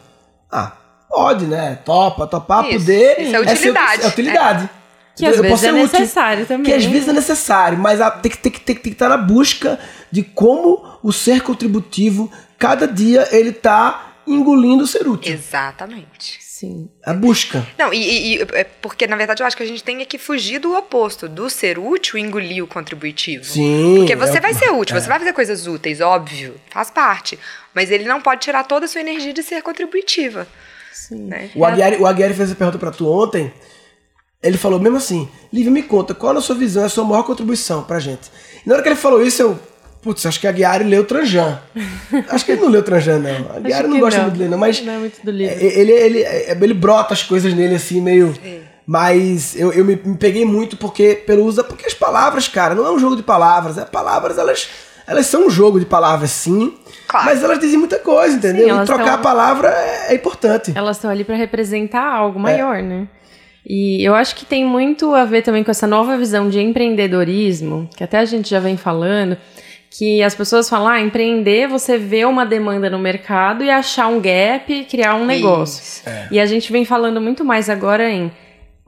Ah, 0.50 0.72
pode, 1.08 1.44
né? 1.44 1.78
Topa, 1.84 2.26
topar, 2.26 2.64
Isso. 2.64 2.80
poder. 2.80 3.20
Isso 3.20 3.36
é 3.36 3.40
utilidade. 3.40 4.02
É, 4.02 4.04
é 4.04 4.08
utilidade. 4.08 4.64
É. 4.64 4.68
Que 5.14 5.24
às 5.24 5.36
eu 5.36 5.42
vezes 5.42 5.62
é 5.62 5.70
necessário 5.70 6.42
útil, 6.42 6.56
também. 6.56 6.72
Que 6.72 6.76
às 6.76 6.84
vezes 6.84 7.08
é 7.08 7.12
necessário, 7.12 7.78
mas 7.78 8.00
tem 8.00 8.32
que, 8.32 8.38
tem, 8.38 8.50
que, 8.50 8.60
tem, 8.60 8.74
que, 8.74 8.82
tem 8.82 8.92
que 8.92 8.96
estar 8.96 9.08
na 9.08 9.16
busca 9.16 9.78
de 10.10 10.24
como 10.24 10.84
o 11.00 11.12
ser 11.12 11.42
contributivo, 11.42 12.28
cada 12.58 12.88
dia 12.88 13.28
ele 13.30 13.50
está 13.50 14.14
engolindo 14.26 14.82
o 14.82 14.86
ser 14.88 15.06
útil. 15.06 15.32
Exatamente. 15.32 16.43
Sim. 16.64 16.88
A 17.04 17.12
busca. 17.12 17.66
Não, 17.78 17.92
e, 17.92 18.36
e, 18.36 18.42
é 18.52 18.64
porque 18.64 19.06
na 19.06 19.16
verdade 19.16 19.42
eu 19.42 19.46
acho 19.46 19.56
que 19.56 19.62
a 19.62 19.66
gente 19.66 19.84
tem 19.84 20.04
que 20.04 20.18
fugir 20.18 20.58
do 20.58 20.74
oposto, 20.74 21.28
do 21.28 21.50
ser 21.50 21.78
útil 21.78 22.18
e 22.18 22.22
engolir 22.22 22.64
o 22.64 22.66
contributivo. 22.66 23.44
Sim. 23.44 23.96
Porque 23.98 24.16
você 24.16 24.38
é, 24.38 24.40
vai 24.40 24.54
ser 24.54 24.70
útil, 24.74 24.96
é. 24.96 25.00
você 25.00 25.08
vai 25.08 25.18
fazer 25.18 25.32
coisas 25.32 25.66
úteis, 25.66 26.00
óbvio, 26.00 26.54
faz 26.70 26.90
parte. 26.90 27.38
Mas 27.74 27.90
ele 27.90 28.04
não 28.04 28.20
pode 28.20 28.40
tirar 28.40 28.64
toda 28.64 28.86
a 28.86 28.88
sua 28.88 29.00
energia 29.00 29.32
de 29.32 29.42
ser 29.42 29.62
contributiva. 29.62 30.46
Sim. 30.92 31.26
Né? 31.26 31.50
O, 31.54 31.64
Aguiari, 31.64 31.96
o 31.96 32.06
Aguiari 32.06 32.34
fez 32.34 32.48
essa 32.48 32.56
pergunta 32.56 32.78
para 32.78 32.90
tu 32.90 33.06
ontem. 33.10 33.52
Ele 34.42 34.56
falou 34.56 34.80
mesmo 34.80 34.96
assim: 34.96 35.28
Lívia, 35.52 35.70
me 35.70 35.82
conta, 35.82 36.14
qual 36.14 36.36
a 36.36 36.40
sua 36.40 36.54
visão, 36.54 36.84
a 36.84 36.88
sua 36.88 37.04
maior 37.04 37.24
contribuição 37.24 37.84
pra 37.84 38.00
gente? 38.00 38.30
E 38.64 38.68
na 38.68 38.74
hora 38.74 38.82
que 38.82 38.88
ele 38.88 38.96
falou 38.96 39.22
isso, 39.22 39.42
eu 39.42 39.58
Putz, 40.04 40.26
acho 40.26 40.38
que 40.38 40.46
a 40.46 40.52
Guiari 40.52 40.84
leu 40.84 41.02
Tranjan. 41.02 41.58
acho 42.28 42.44
que 42.44 42.52
ele 42.52 42.60
não 42.60 42.68
leu 42.68 42.82
Tranjan, 42.82 43.20
não. 43.20 43.56
A 43.56 43.58
Guiari 43.58 43.88
não 43.88 43.98
gosta 43.98 44.18
não. 44.18 44.26
muito 44.26 44.36
de 44.36 44.42
ler, 44.42 44.50
não, 44.50 44.58
mas. 44.58 44.82
Não 44.82 44.92
é 44.92 44.98
muito 44.98 45.24
do 45.24 45.30
livro. 45.30 45.54
Ele, 45.58 45.92
ele, 45.92 46.18
ele, 46.20 46.62
ele 46.62 46.74
brota 46.74 47.14
as 47.14 47.22
coisas 47.22 47.54
nele 47.54 47.76
assim, 47.76 48.02
meio. 48.02 48.34
É. 48.44 48.58
Mas 48.86 49.56
eu, 49.56 49.72
eu 49.72 49.82
me, 49.82 49.98
me, 50.04 50.14
peguei 50.18 50.44
muito 50.44 50.76
porque 50.76 51.14
pelo 51.26 51.46
uso. 51.46 51.64
Porque 51.64 51.86
as 51.86 51.94
palavras, 51.94 52.46
cara, 52.48 52.74
não 52.74 52.86
é 52.86 52.90
um 52.90 52.98
jogo 52.98 53.16
de 53.16 53.22
palavras. 53.22 53.78
As 53.78 53.88
palavras, 53.88 54.36
elas, 54.36 54.68
elas 55.06 55.24
são 55.24 55.46
um 55.46 55.50
jogo 55.50 55.80
de 55.80 55.86
palavras, 55.86 56.30
sim. 56.32 56.74
Claro. 57.08 57.24
Mas 57.24 57.42
elas 57.42 57.58
dizem 57.58 57.78
muita 57.78 57.98
coisa, 57.98 58.36
entendeu? 58.36 58.76
Sim, 58.76 58.82
e 58.82 58.84
trocar 58.84 59.04
tão... 59.04 59.14
a 59.14 59.18
palavra 59.18 59.68
é, 59.70 60.12
é 60.12 60.14
importante. 60.14 60.72
Elas 60.74 60.98
estão 60.98 61.10
ali 61.10 61.24
para 61.24 61.34
representar 61.34 62.06
algo 62.06 62.38
maior, 62.38 62.76
é. 62.76 62.82
né? 62.82 63.08
E 63.66 64.06
eu 64.06 64.14
acho 64.14 64.36
que 64.36 64.44
tem 64.44 64.64
muito 64.66 65.14
a 65.14 65.24
ver 65.24 65.40
também 65.40 65.64
com 65.64 65.70
essa 65.70 65.86
nova 65.86 66.18
visão 66.18 66.50
de 66.50 66.60
empreendedorismo, 66.60 67.88
que 67.96 68.04
até 68.04 68.18
a 68.18 68.24
gente 68.26 68.50
já 68.50 68.60
vem 68.60 68.76
falando 68.76 69.38
que 69.96 70.24
as 70.24 70.34
pessoas 70.34 70.68
falam, 70.68 70.88
ah, 70.88 71.00
empreender, 71.00 71.68
você 71.68 71.96
vê 71.96 72.24
uma 72.24 72.44
demanda 72.44 72.90
no 72.90 72.98
mercado 72.98 73.62
e 73.62 73.70
achar 73.70 74.08
um 74.08 74.20
gap 74.20 74.72
e 74.72 74.84
criar 74.84 75.14
um 75.14 75.24
negócio. 75.24 76.02
É. 76.04 76.26
E 76.32 76.40
a 76.40 76.46
gente 76.46 76.72
vem 76.72 76.84
falando 76.84 77.20
muito 77.20 77.44
mais 77.44 77.70
agora 77.70 78.10
em 78.10 78.32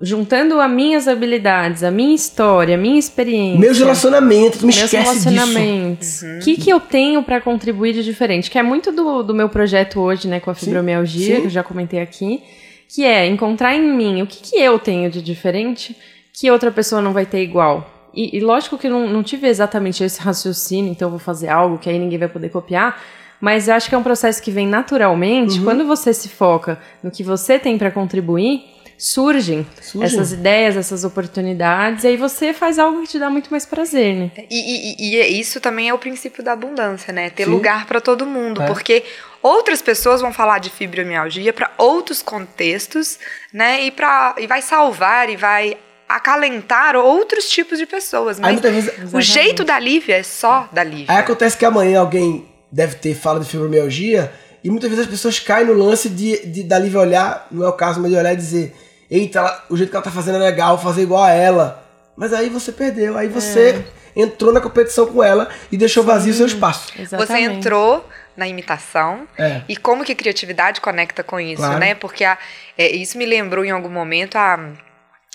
juntando 0.02 0.60
as 0.60 0.68
minhas 0.68 1.06
habilidades, 1.06 1.84
a 1.84 1.92
minha 1.92 2.12
história, 2.12 2.74
a 2.74 2.78
minha 2.78 2.98
experiência, 2.98 3.60
meus 3.60 3.78
relacionamentos, 3.78 4.60
me 4.60 4.66
meus 4.66 4.82
esquece 4.82 5.08
relacionamentos, 5.08 6.22
o 6.22 6.26
uhum. 6.26 6.38
que 6.40 6.56
que 6.56 6.70
eu 6.70 6.80
tenho 6.80 7.22
para 7.22 7.40
contribuir 7.40 7.94
de 7.94 8.04
diferente, 8.04 8.50
que 8.50 8.58
é 8.58 8.62
muito 8.62 8.90
do, 8.90 9.22
do 9.22 9.32
meu 9.32 9.48
projeto 9.48 10.00
hoje, 10.00 10.28
né, 10.28 10.40
com 10.40 10.50
a 10.50 10.54
fibromialgia, 10.54 11.36
sim. 11.36 11.40
que 11.40 11.46
eu 11.46 11.50
já 11.50 11.62
comentei 11.62 12.00
aqui, 12.00 12.42
que 12.88 13.04
é 13.04 13.26
encontrar 13.26 13.74
em 13.74 13.90
mim 13.90 14.22
o 14.22 14.26
que 14.26 14.50
que 14.50 14.56
eu 14.56 14.78
tenho 14.78 15.08
de 15.08 15.22
diferente 15.22 15.96
que 16.34 16.50
outra 16.50 16.70
pessoa 16.70 17.00
não 17.00 17.12
vai 17.12 17.24
ter 17.24 17.42
igual. 17.42 17.95
E, 18.16 18.36
e 18.36 18.40
lógico 18.40 18.78
que 18.78 18.88
não, 18.88 19.06
não 19.06 19.22
tive 19.22 19.46
exatamente 19.46 20.02
esse 20.02 20.18
raciocínio, 20.20 20.90
então 20.90 21.06
eu 21.06 21.10
vou 21.10 21.18
fazer 21.20 21.48
algo 21.48 21.76
que 21.78 21.88
aí 21.90 21.98
ninguém 21.98 22.18
vai 22.18 22.28
poder 22.28 22.48
copiar. 22.48 23.00
Mas 23.38 23.68
eu 23.68 23.74
acho 23.74 23.88
que 23.90 23.94
é 23.94 23.98
um 23.98 24.02
processo 24.02 24.42
que 24.42 24.50
vem 24.50 24.66
naturalmente. 24.66 25.58
Uhum. 25.58 25.64
Quando 25.64 25.86
você 25.86 26.14
se 26.14 26.28
foca 26.30 26.80
no 27.02 27.10
que 27.10 27.22
você 27.22 27.58
tem 27.58 27.76
para 27.76 27.90
contribuir, 27.90 28.64
surgem, 28.96 29.66
Surgem. 29.82 30.06
essas 30.06 30.32
ideias, 30.32 30.74
essas 30.74 31.04
oportunidades, 31.04 32.04
e 32.04 32.06
aí 32.08 32.16
você 32.16 32.54
faz 32.54 32.78
algo 32.78 33.02
que 33.02 33.08
te 33.08 33.18
dá 33.18 33.28
muito 33.28 33.50
mais 33.50 33.66
prazer, 33.66 34.14
né? 34.16 34.30
E, 34.50 35.04
e- 35.14 35.18
e 35.18 35.38
isso 35.38 35.60
também 35.60 35.90
é 35.90 35.92
o 35.92 35.98
princípio 35.98 36.42
da 36.42 36.52
abundância, 36.52 37.12
né? 37.12 37.28
Ter 37.28 37.44
Sim. 37.44 37.50
lugar 37.50 37.84
para 37.86 38.00
todo 38.00 38.24
mundo, 38.24 38.62
É. 38.62 38.66
porque 38.66 39.04
outras 39.42 39.82
pessoas 39.82 40.22
vão 40.22 40.32
falar 40.32 40.58
de 40.58 40.70
fibromialgia 40.70 41.52
para 41.52 41.70
outros 41.76 42.22
contextos, 42.22 43.18
né? 43.52 43.84
E 43.84 43.90
para 43.90 44.34
e 44.38 44.46
vai 44.46 44.62
salvar 44.62 45.28
e 45.28 45.36
vai 45.36 45.76
acalentar 46.08 46.96
outros 46.96 47.48
tipos 47.48 47.78
de 47.78 47.86
pessoas, 47.86 48.36
Aí 48.38 48.42
mas 48.42 48.52
muitas 48.52 48.72
vezes. 48.72 49.12
o 49.14 49.20
jeito 49.20 49.64
da 49.64 49.78
Lívia 49.78 50.16
é 50.16 50.22
só 50.22 50.68
da 50.72 50.82
Lívia. 50.84 51.06
Aí 51.08 51.18
acontece 51.18 51.56
que 51.56 51.64
amanhã 51.64 52.00
alguém 52.00 52.46
deve 52.70 52.96
ter 52.96 53.14
fala 53.14 53.40
de 53.40 53.46
fibromialgia 53.46 54.32
e 54.62 54.70
muitas 54.70 54.88
vezes 54.90 55.04
as 55.04 55.10
pessoas 55.10 55.38
caem 55.38 55.66
no 55.66 55.72
lance 55.72 56.08
de, 56.08 56.46
de 56.46 56.62
da 56.62 56.78
Lívia 56.78 57.00
olhar, 57.00 57.46
não 57.50 57.64
é 57.64 57.68
o 57.68 57.72
caso, 57.72 58.00
mas 58.00 58.10
de 58.10 58.16
olhar 58.16 58.32
e 58.32 58.36
dizer: 58.36 58.74
Eita, 59.10 59.38
ela- 59.38 59.64
o 59.70 59.76
jeito 59.76 59.90
que 59.90 59.96
ela 59.96 60.04
tá 60.04 60.10
fazendo 60.10 60.36
é 60.36 60.40
legal, 60.40 60.78
fazer 60.80 61.02
igual 61.02 61.22
a 61.24 61.30
ela. 61.30 61.84
Mas 62.16 62.32
aí 62.32 62.48
você 62.48 62.72
perdeu, 62.72 63.16
aí 63.16 63.28
você 63.28 63.84
entrou 64.16 64.52
na 64.52 64.60
competição 64.60 65.06
com 65.06 65.22
ela 65.22 65.48
e 65.70 65.76
deixou 65.76 66.02
vazio 66.02 66.32
o 66.32 66.36
seu 66.36 66.46
espaço. 66.46 66.86
Você 66.94 67.02
Exatamente. 67.02 67.56
entrou 67.58 68.08
na 68.36 68.48
imitação 68.48 69.28
É. 69.38 69.60
e 69.68 69.76
como 69.76 70.02
que 70.04 70.14
criatividade 70.14 70.80
conecta 70.80 71.22
com 71.22 71.38
isso, 71.38 71.60
Claro. 71.62 71.78
né? 71.78 71.94
Porque 71.94 72.24
a- 72.24 72.38
é, 72.76 72.88
isso 72.90 73.16
me 73.18 73.26
lembrou 73.26 73.64
em 73.64 73.70
algum 73.70 73.90
momento 73.90 74.36
a, 74.36 74.58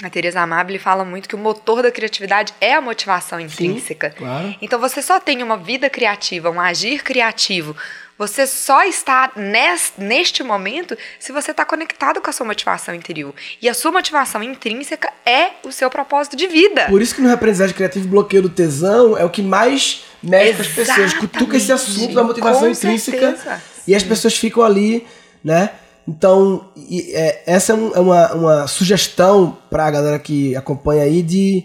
a 0.03 0.09
Teresa 0.09 0.41
Amabile 0.41 0.79
fala 0.79 1.05
muito 1.05 1.29
que 1.29 1.35
o 1.35 1.37
motor 1.37 1.83
da 1.83 1.91
criatividade 1.91 2.53
é 2.59 2.73
a 2.73 2.81
motivação 2.81 3.39
intrínseca. 3.39 4.09
Claro. 4.17 4.55
Então 4.61 4.79
você 4.79 5.01
só 5.01 5.19
tem 5.19 5.43
uma 5.43 5.57
vida 5.57 5.89
criativa, 5.89 6.49
um 6.49 6.59
agir 6.59 7.03
criativo. 7.03 7.75
Você 8.17 8.45
só 8.45 8.83
está 8.83 9.31
nes- 9.35 9.93
neste 9.97 10.43
momento 10.43 10.95
se 11.19 11.31
você 11.31 11.51
está 11.51 11.65
conectado 11.65 12.21
com 12.21 12.29
a 12.29 12.33
sua 12.33 12.45
motivação 12.45 12.93
interior. 12.93 13.33
E 13.59 13.67
a 13.67 13.73
sua 13.73 13.91
motivação 13.91 14.43
intrínseca 14.43 15.11
é 15.25 15.51
o 15.63 15.71
seu 15.71 15.89
propósito 15.89 16.35
de 16.35 16.45
vida. 16.47 16.85
Por 16.87 17.01
isso 17.01 17.15
que 17.15 17.21
no 17.21 17.31
aprendizagem 17.33 17.75
criativo, 17.75 18.07
bloqueio 18.07 18.43
do 18.43 18.49
tesão 18.49 19.17
é 19.17 19.25
o 19.25 19.29
que 19.29 19.41
mais 19.41 20.03
mexe 20.21 20.53
com 20.53 20.61
as 20.61 20.67
pessoas. 20.67 21.13
Cutuca 21.15 21.57
esse 21.57 21.71
assunto 21.71 22.13
da 22.13 22.23
motivação 22.23 22.61
Com 22.61 22.67
intrínseca 22.69 23.17
certeza. 23.35 23.61
e 23.87 23.95
as 23.95 24.03
pessoas 24.03 24.35
ficam 24.37 24.61
ali, 24.63 25.05
né? 25.43 25.71
Então, 26.07 26.71
e, 26.75 27.11
é, 27.13 27.43
essa 27.45 27.73
é, 27.73 27.75
um- 27.75 27.95
é 27.95 27.99
uma, 27.99 28.33
uma 28.33 28.67
sugestão 28.67 29.57
pra 29.69 29.89
galera 29.91 30.17
que 30.19 30.55
acompanha 30.55 31.03
aí 31.03 31.21
de 31.21 31.63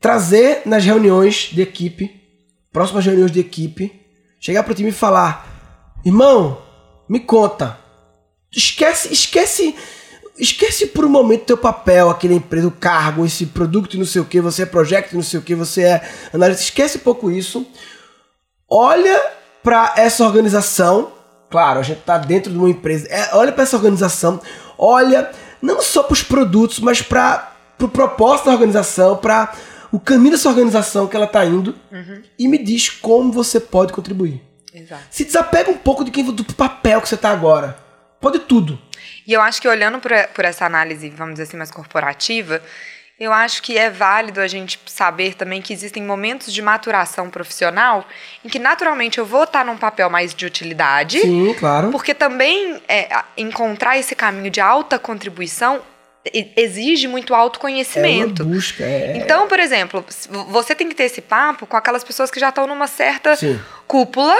trazer 0.00 0.62
nas 0.66 0.84
reuniões 0.84 1.48
de 1.52 1.62
equipe, 1.62 2.10
próximas 2.72 3.04
reuniões 3.04 3.30
de 3.32 3.40
equipe, 3.40 3.92
chegar 4.38 4.62
pro 4.62 4.74
time 4.74 4.90
e 4.90 4.92
falar: 4.92 5.46
irmão, 6.04 6.58
me 7.08 7.20
conta. 7.20 7.78
Esquece, 8.54 9.12
esquece, 9.12 9.74
esquece 10.38 10.86
por 10.88 11.04
um 11.04 11.08
momento 11.08 11.44
teu 11.46 11.56
papel 11.56 12.10
aqui 12.10 12.28
na 12.28 12.34
empresa, 12.34 12.68
o 12.68 12.72
cargo, 12.72 13.24
esse 13.24 13.46
produto 13.46 13.94
e 13.94 13.98
não 13.98 14.04
sei 14.06 14.20
o 14.20 14.24
que, 14.26 14.40
você 14.40 14.62
é 14.62 14.66
project, 14.66 15.14
não 15.14 15.22
sei 15.22 15.38
o 15.40 15.42
que, 15.42 15.54
você 15.54 15.82
é 15.82 16.02
analista. 16.34 16.62
Esquece 16.62 16.98
um 16.98 17.00
pouco 17.00 17.30
isso. 17.30 17.66
Olha 18.68 19.20
pra 19.62 19.94
essa 19.96 20.24
organização. 20.24 21.12
Claro, 21.50 21.80
a 21.80 21.82
gente 21.82 22.02
tá 22.02 22.16
dentro 22.16 22.52
de 22.52 22.58
uma 22.58 22.70
empresa. 22.70 23.08
É, 23.10 23.34
olha 23.34 23.52
pra 23.52 23.64
essa 23.64 23.76
organização. 23.76 24.40
Olha 24.78 25.30
não 25.60 25.82
só 25.82 26.02
pros 26.02 26.22
produtos, 26.22 26.78
mas 26.78 27.02
para 27.02 27.52
pro 27.76 27.88
propósito 27.88 28.46
da 28.46 28.52
organização, 28.52 29.16
para 29.16 29.54
o 29.90 29.98
caminho 29.98 30.32
dessa 30.32 30.48
organização 30.48 31.06
que 31.06 31.16
ela 31.16 31.26
tá 31.26 31.44
indo 31.44 31.74
e 32.38 32.46
me 32.46 32.58
diz 32.58 32.90
como 32.90 33.32
você 33.32 33.58
pode 33.58 33.92
contribuir. 33.92 34.42
Exato. 34.72 35.02
Se 35.10 35.24
desapega 35.24 35.70
um 35.70 35.76
pouco 35.76 36.04
de 36.04 36.10
quem 36.10 36.24
do 36.24 36.44
papel 36.44 37.00
que 37.00 37.08
você 37.08 37.16
tá 37.16 37.30
agora. 37.30 37.76
Pode 38.20 38.40
tudo. 38.40 38.78
E 39.26 39.32
eu 39.32 39.40
acho 39.40 39.60
que 39.60 39.66
olhando 39.66 39.98
por, 39.98 40.12
por 40.34 40.44
essa 40.44 40.66
análise, 40.66 41.08
vamos 41.10 41.34
dizer 41.34 41.44
assim, 41.44 41.56
mais 41.56 41.70
corporativa, 41.70 42.62
eu 43.20 43.34
acho 43.34 43.62
que 43.62 43.76
é 43.76 43.90
válido 43.90 44.40
a 44.40 44.48
gente 44.48 44.80
saber 44.86 45.34
também 45.34 45.60
que 45.60 45.74
existem 45.74 46.02
momentos 46.02 46.50
de 46.54 46.62
maturação 46.62 47.28
profissional 47.28 48.06
em 48.42 48.48
que 48.48 48.58
naturalmente 48.58 49.18
eu 49.18 49.26
vou 49.26 49.44
estar 49.44 49.62
num 49.62 49.76
papel 49.76 50.08
mais 50.08 50.34
de 50.34 50.46
utilidade, 50.46 51.20
Sim, 51.20 51.54
claro. 51.58 51.90
porque 51.90 52.14
também 52.14 52.80
é, 52.88 53.08
encontrar 53.36 53.98
esse 53.98 54.14
caminho 54.14 54.50
de 54.50 54.58
alta 54.58 54.98
contribuição 54.98 55.82
exige 56.56 57.06
muito 57.08 57.32
É 57.32 57.36
uma 57.36 57.42
autoconhecimento. 57.42 58.44
busca. 58.44 58.84
É... 58.84 59.18
Então, 59.18 59.46
por 59.48 59.58
exemplo, 59.60 60.02
você 60.48 60.74
tem 60.74 60.88
que 60.88 60.94
ter 60.94 61.04
esse 61.04 61.20
papo 61.20 61.66
com 61.66 61.76
aquelas 61.76 62.02
pessoas 62.02 62.30
que 62.30 62.40
já 62.40 62.48
estão 62.48 62.66
numa 62.66 62.86
certa 62.86 63.36
Sim. 63.36 63.60
cúpula, 63.86 64.36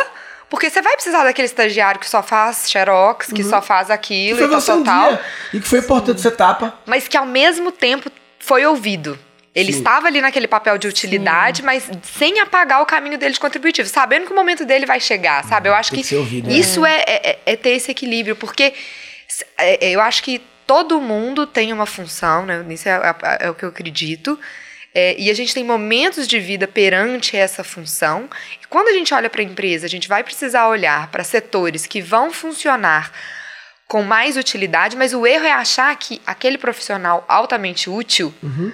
porque 0.48 0.68
você 0.68 0.82
vai 0.82 0.94
precisar 0.94 1.24
daquele 1.24 1.46
estagiário 1.46 2.00
que 2.00 2.08
só 2.08 2.22
faz 2.22 2.70
xerox, 2.70 3.28
que 3.32 3.44
só 3.44 3.62
faz 3.62 3.86
Que 3.86 3.92
aquilo 3.92 4.38
foi 4.38 4.46
e 4.46 4.50
tal, 4.50 4.62
tal, 4.62 4.78
um 4.78 4.84
tal, 4.84 5.18
e 5.54 5.60
que 5.60 5.68
foi 5.68 5.78
importante 5.78 6.20
você 6.20 6.30
tapa. 6.30 6.78
mas 6.86 7.06
que 7.08 7.16
ao 7.16 7.24
mesmo 7.26 7.70
tempo 7.72 8.10
foi 8.40 8.66
ouvido. 8.66 9.16
Ele 9.54 9.72
Sim. 9.72 9.78
estava 9.78 10.06
ali 10.06 10.20
naquele 10.20 10.46
papel 10.48 10.78
de 10.78 10.86
utilidade, 10.86 11.62
mas 11.62 11.88
sem 12.02 12.38
apagar 12.40 12.82
o 12.82 12.86
caminho 12.86 13.18
dele 13.18 13.34
de 13.34 13.40
contributivo, 13.40 13.88
sabendo 13.88 14.26
que 14.26 14.32
o 14.32 14.36
momento 14.36 14.64
dele 14.64 14.86
vai 14.86 15.00
chegar, 15.00 15.44
sabe? 15.44 15.68
Eu 15.68 15.74
acho 15.74 15.90
Tem 15.90 16.02
que, 16.02 16.14
ouvido, 16.14 16.50
isso 16.50 16.86
é, 16.86 17.02
é- 17.06 17.38
é 17.44 17.56
ter 17.56 17.70
esse 17.70 17.90
equilíbrio, 17.90 18.36
porque 18.36 18.72
é- 19.58 19.86
é, 19.88 19.90
eu 19.90 20.00
acho 20.00 20.22
que 20.22 20.40
todo 20.66 21.00
mundo 21.00 21.46
tem 21.48 21.72
uma 21.72 21.84
função, 21.86 22.46
né? 22.46 22.64
Isso 22.70 22.88
é, 22.88 22.92
é- 22.92 23.46
é 23.46 23.50
o 23.50 23.54
que 23.54 23.64
eu 23.64 23.68
acredito. 23.70 24.38
É, 24.94 25.14
e 25.18 25.30
a 25.30 25.34
gente 25.34 25.52
tem 25.54 25.64
momentos 25.64 26.26
de 26.28 26.38
vida 26.40 26.66
perante 26.68 27.36
essa 27.36 27.62
função. 27.62 28.28
E 28.62 28.66
quando 28.68 28.88
a 28.88 28.92
gente 28.92 29.12
olha 29.14 29.28
para 29.30 29.40
a 29.40 29.44
empresa, 29.44 29.86
a 29.86 29.88
gente 29.88 30.08
vai 30.08 30.22
precisar 30.24 30.68
olhar 30.68 31.08
para 31.10 31.22
setores 31.24 31.86
que 31.86 32.00
vão 32.00 32.32
funcionar 32.32 33.12
com 33.90 34.04
mais 34.04 34.36
utilidade, 34.36 34.96
mas 34.96 35.12
o 35.12 35.26
erro 35.26 35.44
é 35.46 35.50
achar 35.50 35.94
que 35.96 36.22
aquele 36.24 36.56
profissional 36.56 37.24
altamente 37.26 37.90
útil 37.90 38.32
Uhum. 38.40 38.70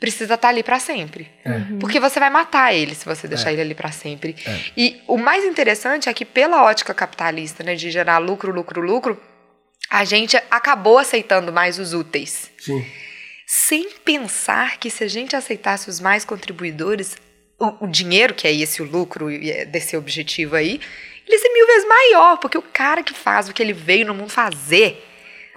precisa 0.00 0.34
estar 0.34 0.48
ali 0.48 0.64
para 0.64 0.80
sempre. 0.80 1.30
É. 1.44 1.60
Porque 1.78 2.00
você 2.00 2.18
vai 2.18 2.30
matar 2.30 2.74
ele 2.74 2.92
se 2.92 3.04
você 3.04 3.28
deixar 3.28 3.52
ele 3.52 3.60
ali 3.62 3.76
para 3.76 3.92
sempre. 3.92 4.34
E 4.76 5.00
o 5.06 5.16
mais 5.16 5.44
interessante 5.44 6.08
é 6.08 6.12
que 6.12 6.24
pela 6.24 6.64
ótica 6.64 6.92
capitalista, 6.92 7.62
né, 7.62 7.76
de 7.76 7.92
gerar 7.92 8.18
lucro, 8.18 8.50
lucro, 8.52 8.80
lucro, 8.80 9.22
a 9.88 10.04
gente 10.04 10.36
acabou 10.50 10.98
aceitando 10.98 11.52
mais 11.52 11.78
os 11.78 11.94
úteis, 11.94 12.50
Sim. 12.58 12.84
sem 13.46 13.90
pensar 14.04 14.78
que 14.78 14.90
se 14.90 15.04
a 15.04 15.08
gente 15.08 15.36
aceitasse 15.36 15.88
os 15.88 16.00
mais 16.00 16.24
contribuidores, 16.24 17.16
o, 17.56 17.84
o 17.84 17.86
dinheiro, 17.86 18.34
que 18.34 18.48
é 18.48 18.52
esse 18.52 18.82
o 18.82 18.84
lucro 18.84 19.30
é 19.30 19.64
desse 19.64 19.96
objetivo 19.96 20.56
aí, 20.56 20.80
ele 21.26 21.36
ia 21.36 21.38
ser 21.42 21.48
mil 21.52 21.66
vezes 21.66 21.88
maior, 21.88 22.36
porque 22.38 22.56
o 22.58 22.62
cara 22.62 23.02
que 23.02 23.12
faz 23.14 23.48
o 23.48 23.52
que 23.52 23.62
ele 23.62 23.72
veio 23.72 24.06
no 24.06 24.14
mundo 24.14 24.30
fazer, 24.30 25.04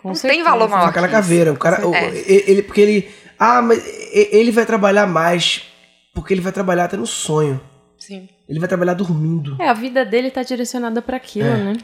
Com 0.01 0.09
não 0.09 0.15
certeza. 0.15 0.33
tem 0.33 0.43
valor 0.43 0.67
maior. 0.69 0.89
Isso. 0.91 1.09
caveira. 1.09 1.53
O 1.53 1.57
cara, 1.57 1.87
o- 1.87 1.93
É. 1.93 2.07
ele, 2.25 2.63
porque 2.63 2.81
ele. 2.81 3.11
Ah, 3.37 3.61
mas 3.61 3.81
ele 4.13 4.51
vai 4.51 4.65
trabalhar 4.65 5.07
mais. 5.07 5.63
Porque 6.13 6.33
ele 6.33 6.41
vai 6.41 6.51
trabalhar 6.51 6.85
até 6.85 6.97
no 6.97 7.05
sonho. 7.07 7.61
Sim. 7.97 8.27
Ele 8.47 8.59
vai 8.59 8.67
trabalhar 8.67 8.93
dormindo. 8.95 9.55
É, 9.61 9.69
a 9.69 9.73
vida 9.73 10.03
dele 10.03 10.31
tá 10.31 10.41
direcionada 10.43 11.01
pra 11.01 11.17
aquilo, 11.17 11.47
É. 11.49 11.57
né? 11.57 11.77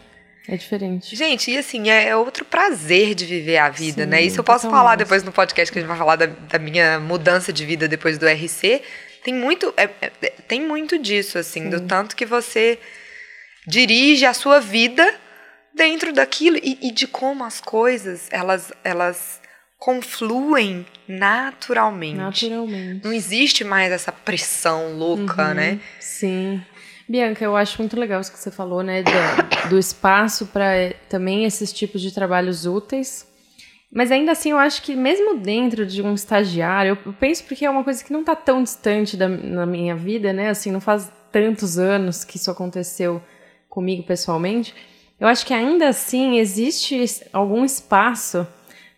É 0.47 0.55
diferente. 0.57 1.15
Gente, 1.15 1.49
e 1.51 1.57
assim, 1.57 1.89
é 1.89 2.09
é 2.09 2.15
outro 2.15 2.45
prazer 2.45 3.15
de 3.15 3.25
viver 3.25 3.57
a 3.57 3.69
vida, 3.69 4.03
Sim, 4.03 4.09
né? 4.09 4.21
Isso 4.21 4.39
eu 4.39 4.43
posso 4.43 4.69
falar 4.69 4.95
depois 4.95 5.23
no 5.23 5.31
podcast 5.31 5.71
que 5.71 5.79
a 5.79 5.81
gente 5.81 5.89
vai 5.89 5.97
falar 5.97 6.15
da, 6.17 6.27
da 6.27 6.59
minha 6.59 6.99
mudança 6.99 7.51
de 7.51 7.65
vida 7.65 7.87
depois 7.87 8.17
do 8.19 8.27
RC. 8.27 8.81
Tem 9.23 9.33
muito, 9.33 9.73
é- 9.75 9.89
é- 10.01 10.11
é- 10.21 10.33
tem 10.47 10.61
muito 10.61 10.99
disso, 10.99 11.39
assim, 11.39 11.67
do 11.69 11.79
tanto 11.81 12.15
que 12.15 12.27
você 12.27 12.77
dirige 13.67 14.25
a 14.25 14.34
sua 14.34 14.60
vida 14.60 15.13
dentro 15.74 16.13
daquilo 16.13 16.57
e, 16.57 16.77
e 16.81 16.91
de 16.91 17.05
como 17.07 17.43
as 17.43 17.60
coisas, 17.60 18.27
elas, 18.31 18.72
elas 18.84 19.41
confluem 19.77 20.86
naturalmente. 21.07 22.17
Naturalmente. 22.17 23.03
Não 23.03 23.13
existe 23.13 23.63
mais 23.63 23.91
essa 23.91 24.12
pressão 24.12 24.93
louca, 24.98 25.50
Uhum, 25.50 25.53
né? 25.53 25.79
Sim. 26.00 26.62
Bianca, 27.07 27.43
eu 27.45 27.55
acho 27.55 27.79
muito 27.79 28.00
legal 28.00 28.19
isso 28.19 28.31
que 28.31 28.39
você 28.39 28.50
falou, 28.50 28.81
né? 28.81 29.03
da- 29.03 29.67
do 29.69 29.77
espaço 29.77 30.48
para 30.48 30.93
também 31.07 31.45
esses 31.45 31.72
tipos 31.72 32.01
de 32.01 32.12
trabalhos 32.12 32.65
úteis. 32.65 33.27
Mas 33.93 34.12
ainda 34.12 34.31
assim, 34.31 34.51
eu 34.51 34.57
acho 34.57 34.81
que 34.81 34.95
mesmo 34.95 35.38
dentro 35.38 35.86
de 35.86 36.01
um 36.01 36.13
estagiário, 36.15 36.98
eu 37.05 37.13
penso 37.13 37.43
porque 37.43 37.63
é 37.63 37.69
uma 37.69 37.84
coisa 37.84 38.03
que 38.03 38.12
não 38.12 38.22
está 38.22 38.36
tão 38.36 38.63
distante 38.63 39.15
da, 39.15 39.29
na 39.29 39.65
minha 39.65 39.95
vida, 39.95 40.34
né? 40.34 40.50
Assim, 40.50 40.72
não 40.72 40.81
faz 40.81 41.12
tantos 41.31 41.77
anos 41.77 42.24
que 42.24 42.38
isso 42.38 42.50
aconteceu 42.50 43.22
comigo 43.75 44.01
pessoalmente. 44.03 44.74
Eu 45.20 45.27
acho 45.27 45.46
que 45.46 45.53
ainda 45.53 45.89
assim 45.89 46.39
existe 46.39 47.05
algum 47.32 47.63
espaço 47.65 48.48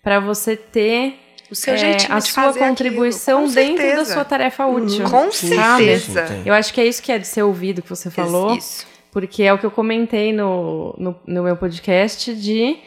para 0.04 0.20
você 0.20 0.56
ter 0.56 1.16
O 1.52 1.56
seu 1.56 1.74
é, 1.74 1.78
jeitinho 1.78 2.14
a 2.14 2.20
de 2.20 2.28
sua 2.32 2.54
contribuição 2.54 3.48
dentro 3.48 3.78
da 3.78 3.84
certeza. 3.84 4.14
sua 4.14 4.24
tarefa 4.26 4.66
útil. 4.68 5.04
Com 5.10 5.32
sabe? 5.32 6.00
certeza. 6.00 6.24
tem. 6.24 6.44
Eu 6.46 6.54
acho 6.54 6.74
que 6.74 6.80
é 6.80 6.86
isso 6.86 7.02
que 7.02 7.12
é 7.12 7.18
de 7.18 7.28
ser 7.28 7.44
ouvido 7.44 7.82
que 7.82 7.90
você 7.90 8.10
falou. 8.10 8.56
Isso. 8.56 8.86
Porque 9.12 9.44
é 9.44 9.52
o 9.52 9.58
que 9.58 9.66
eu 9.66 9.72
comentei 9.72 10.32
no, 10.32 10.94
no, 10.98 11.16
no 11.26 11.44
meu 11.44 11.58
podcast 11.58 12.34
de 12.36 12.78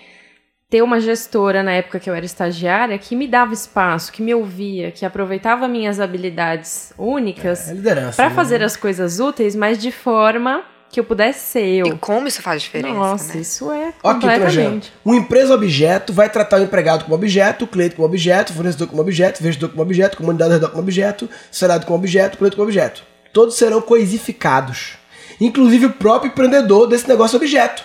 ter 0.69 0.83
uma 0.83 1.01
gestora 1.01 1.63
na 1.65 1.73
época 1.73 1.99
que 1.99 2.09
eu 2.09 2.15
era 2.15 2.25
estagiária 2.25 2.97
que 2.97 3.17
me 3.17 3.27
dava 3.27 3.53
espaço, 3.53 4.13
que 4.13 4.23
me 4.23 4.33
ouvia, 4.33 4.93
que 4.93 5.05
aproveitava 5.05 5.67
minhas 5.67 5.99
habilidades 5.99 6.93
únicas 6.97 7.69
É 7.69 8.13
para 8.15 8.29
né? 8.29 8.35
fazer 8.35 8.63
as 8.63 8.77
coisas 8.77 9.19
úteis, 9.19 9.57
mas 9.57 9.79
de 9.79 9.91
forma 9.91 10.65
que 10.91 10.99
eu 10.99 11.05
pudesse 11.05 11.41
ser 11.41 11.65
eu. 11.65 11.87
E 11.87 11.99
como 11.99 12.27
isso 12.27 12.43
faz 12.43 12.63
diferença, 12.63 12.95
Nossa, 12.95 13.35
né? 13.35 13.41
isso 13.41 13.71
é 13.71 13.95
Ó, 14.03 14.15
que 14.15 14.21
completamente. 14.21 14.93
Uma 15.05 15.17
empresa 15.17 15.55
objeto 15.55 16.13
vai 16.13 16.29
tratar 16.29 16.61
o 16.61 16.65
empregado 16.65 17.05
como 17.05 17.15
objeto, 17.15 17.65
o 17.65 17.69
cliente 17.69 17.95
como 17.95 18.07
objeto, 18.07 18.53
o 18.53 18.57
fornecedor 18.57 18.89
como 18.89 19.01
objeto, 19.01 19.39
o 19.39 19.43
investidor 19.43 19.71
como 19.71 19.83
objeto, 19.83 20.15
a 20.15 20.17
comunidade 20.17 20.69
como 20.69 20.83
objeto, 20.83 21.27
o 21.27 21.29
Senado 21.55 21.87
como 21.87 21.99
objeto, 21.99 22.35
o 22.35 22.39
cliente 22.39 22.57
como 22.57 22.67
objeto. 22.67 23.05
Todos 23.33 23.55
serão 23.55 23.81
coisificados. 23.81 24.95
Inclusive 25.41 25.87
o 25.87 25.93
próprio 25.93 26.33
empreendedor 26.33 26.89
desse 26.89 27.09
negócio 27.09 27.37
objeto. 27.37 27.85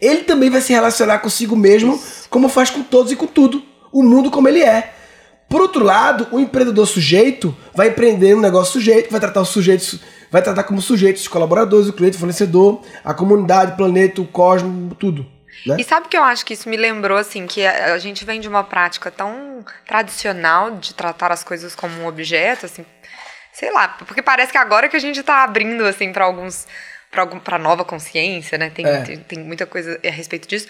Ele 0.00 0.24
também 0.24 0.50
vai 0.50 0.60
se 0.60 0.72
relacionar 0.72 1.20
consigo 1.20 1.54
mesmo, 1.54 2.02
como 2.28 2.48
faz 2.48 2.68
com 2.70 2.82
todos 2.82 3.12
e 3.12 3.16
com 3.16 3.26
tudo. 3.26 3.62
O 3.92 4.02
mundo 4.02 4.30
como 4.30 4.48
ele 4.48 4.62
é. 4.62 4.92
Por 5.48 5.60
outro 5.60 5.84
lado, 5.84 6.26
o 6.32 6.40
empreendedor 6.40 6.86
sujeito 6.86 7.54
vai 7.74 7.88
empreender 7.88 8.34
um 8.34 8.40
negócio 8.40 8.72
sujeito, 8.72 9.10
vai 9.10 9.20
tratar 9.20 9.42
os 9.42 9.50
sujeitos, 9.50 10.00
vai 10.32 10.40
tratar 10.42 10.64
como 10.64 10.80
sujeitos 10.80 11.22
os 11.22 11.28
colaboradores, 11.28 11.88
o 11.88 11.92
cliente, 11.92 12.16
o 12.16 12.20
fornecedor, 12.20 12.82
a 13.04 13.12
comunidade, 13.12 13.72
o 13.72 13.76
planeta, 13.76 14.22
o 14.22 14.26
cosmos, 14.26 14.96
tudo. 14.98 15.30
Né? 15.66 15.76
E 15.78 15.84
sabe 15.84 16.06
o 16.06 16.08
que 16.08 16.16
eu 16.16 16.24
acho 16.24 16.44
que 16.46 16.54
isso 16.54 16.68
me 16.70 16.76
lembrou, 16.76 17.18
assim, 17.18 17.46
que 17.46 17.64
a 17.64 17.98
gente 17.98 18.24
vem 18.24 18.40
de 18.40 18.48
uma 18.48 18.64
prática 18.64 19.10
tão 19.10 19.62
tradicional 19.86 20.70
de 20.70 20.94
tratar 20.94 21.30
as 21.30 21.44
coisas 21.44 21.74
como 21.74 21.94
um 22.00 22.06
objeto, 22.06 22.64
assim, 22.64 22.84
sei 23.52 23.70
lá, 23.70 23.88
porque 23.88 24.22
parece 24.22 24.50
que 24.50 24.58
agora 24.58 24.88
que 24.88 24.96
a 24.96 25.00
gente 25.00 25.22
tá 25.22 25.44
abrindo, 25.44 25.84
assim, 25.84 26.10
para 26.10 26.24
alguns, 26.24 26.66
para 27.44 27.58
nova 27.58 27.84
consciência, 27.84 28.56
né, 28.56 28.70
tem, 28.70 28.86
É. 28.86 29.02
tem, 29.02 29.18
tem 29.18 29.38
muita 29.38 29.66
coisa 29.66 30.00
a 30.02 30.10
respeito 30.10 30.48
disso, 30.48 30.66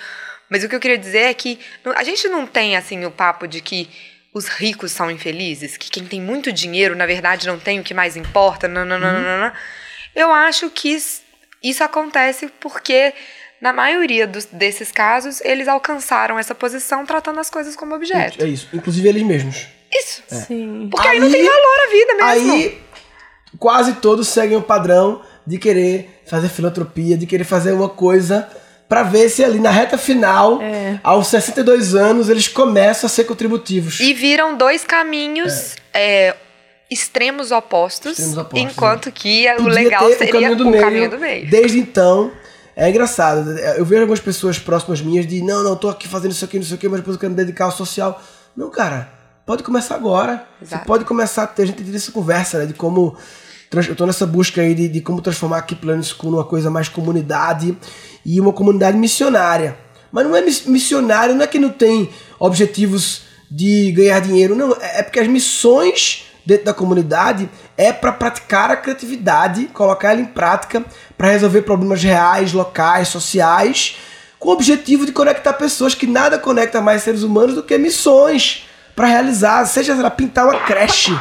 mas 0.51 0.65
o 0.65 0.69
que 0.69 0.75
eu 0.75 0.81
queria 0.81 0.99
dizer 0.99 1.21
é 1.31 1.35
que 1.35 1.61
a 1.95 2.03
gente 2.03 2.29
não 2.29 2.47
tem, 2.47 2.77
assim, 2.77 3.05
o 3.07 3.11
papo 3.13 3.47
de 3.47 3.61
que 3.61 3.89
os 4.33 4.49
ricos 4.49 4.93
são 4.93 5.11
infelizes, 5.11 5.77
que 5.77 5.91
quem 5.91 6.05
tem 6.05 6.21
muito 6.21 6.53
dinheiro, 6.53 6.97
na 6.97 7.05
verdade, 7.07 7.47
não 7.47 7.59
tem 7.59 7.81
o 7.81 7.83
que 7.83 7.93
mais 7.93 8.17
importa, 8.17 8.67
não, 8.67 8.85
não. 8.85 9.53
Eu 10.15 10.31
acho 10.31 10.71
que 10.71 10.99
isso, 11.63 11.85
acontece 11.85 12.51
porque, 12.59 13.13
na 13.61 13.73
maioria 13.73 14.27
dos, 14.27 14.47
desses 14.47 14.91
casos, 14.91 15.41
eles 15.43 15.69
alcançaram 15.69 16.39
essa 16.39 16.55
posição 16.55 17.05
tratando 17.05 17.41
as 17.41 17.51
coisas 17.51 17.77
como 17.77 17.95
objeto. 17.95 18.43
É 18.43 18.49
isso. 18.49 18.69
Inclusive 18.73 19.09
eles 19.09 19.23
mesmos. 19.23 19.67
Isso. 19.91 20.23
Sim. 20.29 20.89
Porque 20.91 21.07
aí, 21.07 21.21
não 21.21 21.31
tem 21.31 21.45
valor 21.45 21.79
a 21.87 21.91
vida 21.91 22.15
mesmo. 22.15 22.53
Aí 22.55 22.83
quase 23.59 23.95
todos 23.95 24.29
seguem 24.29 24.57
o 24.57 24.63
padrão 24.63 25.23
de 25.47 25.59
querer 25.59 26.23
fazer 26.27 26.49
filantropia, 26.49 27.19
de 27.19 27.27
querer 27.27 27.45
fazer 27.45 27.73
uma 27.73 27.89
coisa 27.89 28.49
pra 28.93 29.03
ver 29.03 29.31
se 29.31 29.43
ali 29.43 29.59
na 29.59 29.71
reta 29.71 29.97
final, 29.97 30.61
É. 30.61 31.01
aos 31.03 31.29
62 31.29 31.95
anos, 31.95 32.29
eles 32.29 32.47
começam 32.47 33.07
a 33.07 33.09
ser 33.09 33.25
contributivos. 33.25 33.99
E 34.01 34.13
viram 34.13 34.55
dois 34.55 34.85
caminhos 34.85 35.77
é, 35.95 36.37
extremos 36.91 37.53
opostos, 37.53 38.19
Extremos 38.19 38.37
opostos, 38.37 38.71
enquanto 38.71 39.11
que 39.11 39.47
o 39.59 39.67
legal 39.67 40.07
seria 40.13 40.53
o 40.53 40.79
caminho 40.79 41.09
do 41.09 41.19
meio. 41.19 41.49
Desde 41.49 41.79
então, 41.79 42.33
é 42.77 42.91
engraçado. 42.91 43.59
Eu 43.79 43.85
vejo 43.87 44.03
algumas 44.03 44.21
pessoas 44.21 44.59
próximas 44.59 45.01
minhas 45.01 45.27
de 45.27 45.41
não, 45.41 45.65
não, 45.65 45.75
tô 45.75 45.89
aqui 45.89 46.07
fazendo 46.07 46.33
isso 46.33 46.45
aqui, 46.45 46.59
não 46.59 46.67
sei 46.67 46.77
o 46.77 46.79
que, 46.79 46.87
mas 46.87 47.01
depois 47.01 47.15
eu 47.15 47.21
quero 47.21 47.31
me 47.31 47.37
dedicar 47.39 47.65
ao 47.65 47.73
social. 47.73 48.23
Não, 48.55 48.69
cara, 48.69 49.09
pode 49.47 49.63
começar 49.63 49.95
agora. 49.95 50.47
Exato. 50.61 50.83
Você 50.83 50.87
pode 50.87 51.07
começar 51.07 51.45
a 51.45 51.47
ter, 51.47 51.63
a 51.63 51.67
gente 51.67 51.83
tem 51.83 51.95
essa 51.95 52.13
conversa, 52.13 52.59
né? 52.59 52.67
De 52.67 52.75
como. 52.75 53.17
Eu 53.73 53.97
tô 53.97 54.07
nessa 54.07 54.27
busca 54.27 54.61
aí 54.61 54.75
de, 54.75 54.89
de 54.89 55.01
como 55.01 55.21
transformar 55.21 55.59
aqui 55.59 55.75
Plano 55.75 56.03
School 56.03 56.33
numa 56.33 56.45
coisa 56.45 56.71
mais 56.71 56.89
comunidade 56.89 57.77
e 58.25 58.41
uma 58.41 58.53
comunidade 58.53 58.97
missionária. 58.99 59.77
Mas 60.11 60.25
não 60.27 60.37
é 60.37 60.43
miss- 60.43 60.67
missionário, 60.67 61.35
não 61.35 61.43
é 61.43 61.47
que 61.47 61.59
não 61.59 61.71
tem 61.71 62.11
objetivos 62.39 63.23
de 63.51 63.91
ganhar 63.93 64.21
dinheiro, 64.21 64.55
não. 64.55 64.73
É 64.81 65.01
é 65.01 65.03
porque 65.03 65.21
as 65.21 65.27
missões 65.29 66.25
dentro 66.45 66.67
da 66.67 66.75
comunidade 66.75 67.49
é 67.77 67.93
para 67.93 68.13
praticar 68.13 68.71
a 68.71 68.77
criatividade, 68.77 69.67
colocar 69.73 70.11
ela 70.13 70.21
em 70.21 70.25
prática 70.27 70.85
para 71.17 71.31
resolver 71.31 71.63
problemas 71.63 72.03
reais, 72.03 72.53
locais, 72.53 73.09
sociais, 73.09 73.97
com 74.39 74.49
o 74.49 74.53
objetivo 74.53 75.07
de 75.07 75.13
conectar 75.13 75.53
pessoas 75.53 75.95
que 75.95 76.07
nada 76.07 76.39
conecta 76.39 76.81
mais 76.81 77.03
seres 77.03 77.23
humanos 77.23 77.55
do 77.55 77.63
que 77.63 77.79
missões 77.79 78.67
para 78.95 79.07
realizar, 79.07 79.65
seja 79.67 79.95
lá, 79.95 80.11
pintar 80.11 80.45
uma 80.47 80.59
creche 80.61 81.17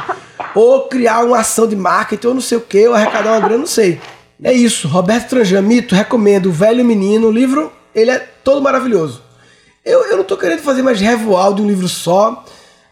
ou 0.54 0.88
criar 0.88 1.24
uma 1.24 1.38
ação 1.38 1.66
de 1.66 1.76
marketing 1.76 2.26
ou 2.26 2.34
não 2.34 2.40
sei 2.40 2.58
o 2.58 2.60
que, 2.60 2.86
ou 2.86 2.94
arrecadar 2.94 3.32
uma 3.32 3.40
grana, 3.40 3.58
não 3.58 3.66
sei. 3.66 4.00
É 4.42 4.52
isso, 4.52 4.88
Roberto 4.88 5.28
Tranjan, 5.28 5.62
mito, 5.62 5.94
recomendo, 5.94 6.46
O 6.46 6.52
Velho 6.52 6.84
Menino, 6.84 7.28
o 7.28 7.30
livro, 7.30 7.72
ele 7.94 8.10
é 8.10 8.18
todo 8.42 8.60
maravilhoso. 8.60 9.22
Eu, 9.84 10.04
eu 10.06 10.16
não 10.16 10.24
tô 10.24 10.36
querendo 10.36 10.60
fazer 10.62 10.82
mais 10.82 11.00
revoal 11.00 11.54
de 11.54 11.62
um 11.62 11.66
livro 11.66 11.88
só. 11.88 12.44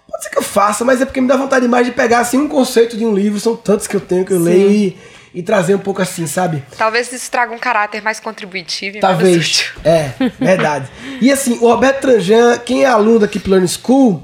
Pode 0.09 0.25
ser 0.25 0.31
que 0.31 0.39
eu 0.39 0.43
faça, 0.43 0.85
mas 0.85 1.01
é 1.01 1.05
porque 1.05 1.21
me 1.21 1.29
dá 1.29 1.37
vontade 1.37 1.67
mais 1.69 1.87
de 1.87 1.93
pegar 1.93 2.21
assim 2.21 2.39
um 2.39 2.49
conceito 2.49 2.97
de 2.97 3.05
um 3.05 3.15
livro. 3.15 3.39
São 3.39 3.57
tantos 3.57 3.87
que 3.87 3.95
eu 3.95 4.01
tenho 4.01 4.25
que 4.25 4.33
eu 4.33 4.39
Sim. 4.39 4.45
leio 4.45 4.71
e, 4.71 4.99
e 5.35 5.43
trazer 5.43 5.75
um 5.75 5.79
pouco 5.79 6.03
assim, 6.03 6.27
sabe? 6.27 6.65
Talvez 6.77 7.13
isso 7.13 7.31
traga 7.31 7.53
um 7.53 7.59
caráter 7.59 8.03
mais 8.03 8.19
contributivo 8.19 8.99
e 8.99 9.01
Talvez. 9.01 9.73
É, 9.85 10.13
verdade. 10.39 10.89
E 11.21 11.31
assim, 11.31 11.59
o 11.61 11.69
Roberto 11.69 12.01
Tranjan, 12.01 12.59
quem 12.59 12.85
é 12.85 12.87
aluno 12.87 13.21
da 13.21 13.29
Keep 13.29 13.49
Learning 13.49 13.69
School, 13.69 14.23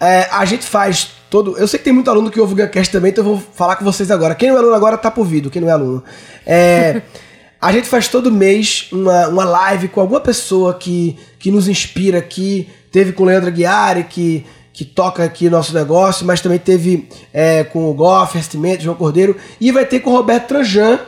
é, 0.00 0.28
a 0.30 0.44
gente 0.44 0.66
faz 0.66 1.12
todo. 1.30 1.56
Eu 1.56 1.68
sei 1.68 1.78
que 1.78 1.84
tem 1.84 1.92
muito 1.92 2.10
aluno 2.10 2.30
que 2.30 2.40
ouve 2.40 2.54
o 2.54 2.56
Guncast 2.56 2.92
também, 2.92 3.10
então 3.10 3.24
eu 3.24 3.36
vou 3.36 3.42
falar 3.54 3.76
com 3.76 3.84
vocês 3.84 4.10
agora. 4.10 4.34
Quem 4.34 4.48
não 4.48 4.56
é 4.56 4.58
aluno 4.58 4.74
agora 4.74 4.96
tá 4.96 5.10
por 5.10 5.24
vídeo, 5.24 5.50
quem 5.50 5.62
não 5.62 5.68
é 5.68 5.72
aluno. 5.72 6.02
É. 6.46 7.02
A 7.60 7.72
gente 7.72 7.88
faz 7.88 8.06
todo 8.06 8.30
mês 8.30 8.88
uma, 8.92 9.26
uma 9.26 9.44
live 9.44 9.88
com 9.88 10.00
alguma 10.00 10.20
pessoa 10.20 10.74
que, 10.74 11.18
que 11.40 11.50
nos 11.50 11.66
inspira 11.66 12.18
aqui. 12.18 12.68
Teve 12.92 13.12
com 13.12 13.24
o 13.24 13.26
Leandro 13.26 13.48
Aguiari, 13.48 14.04
que, 14.04 14.46
que 14.72 14.84
toca 14.84 15.24
aqui 15.24 15.50
nosso 15.50 15.74
negócio, 15.74 16.24
mas 16.24 16.40
também 16.40 16.60
teve 16.60 17.08
é, 17.32 17.64
com 17.64 17.90
o 17.90 17.94
Goff, 17.94 18.36
Vestimento, 18.38 18.84
João 18.84 18.94
Cordeiro. 18.94 19.36
E 19.60 19.72
vai 19.72 19.84
ter 19.84 19.98
com 19.98 20.10
o 20.10 20.12
Roberto 20.12 20.46
Tranjan. 20.46 21.00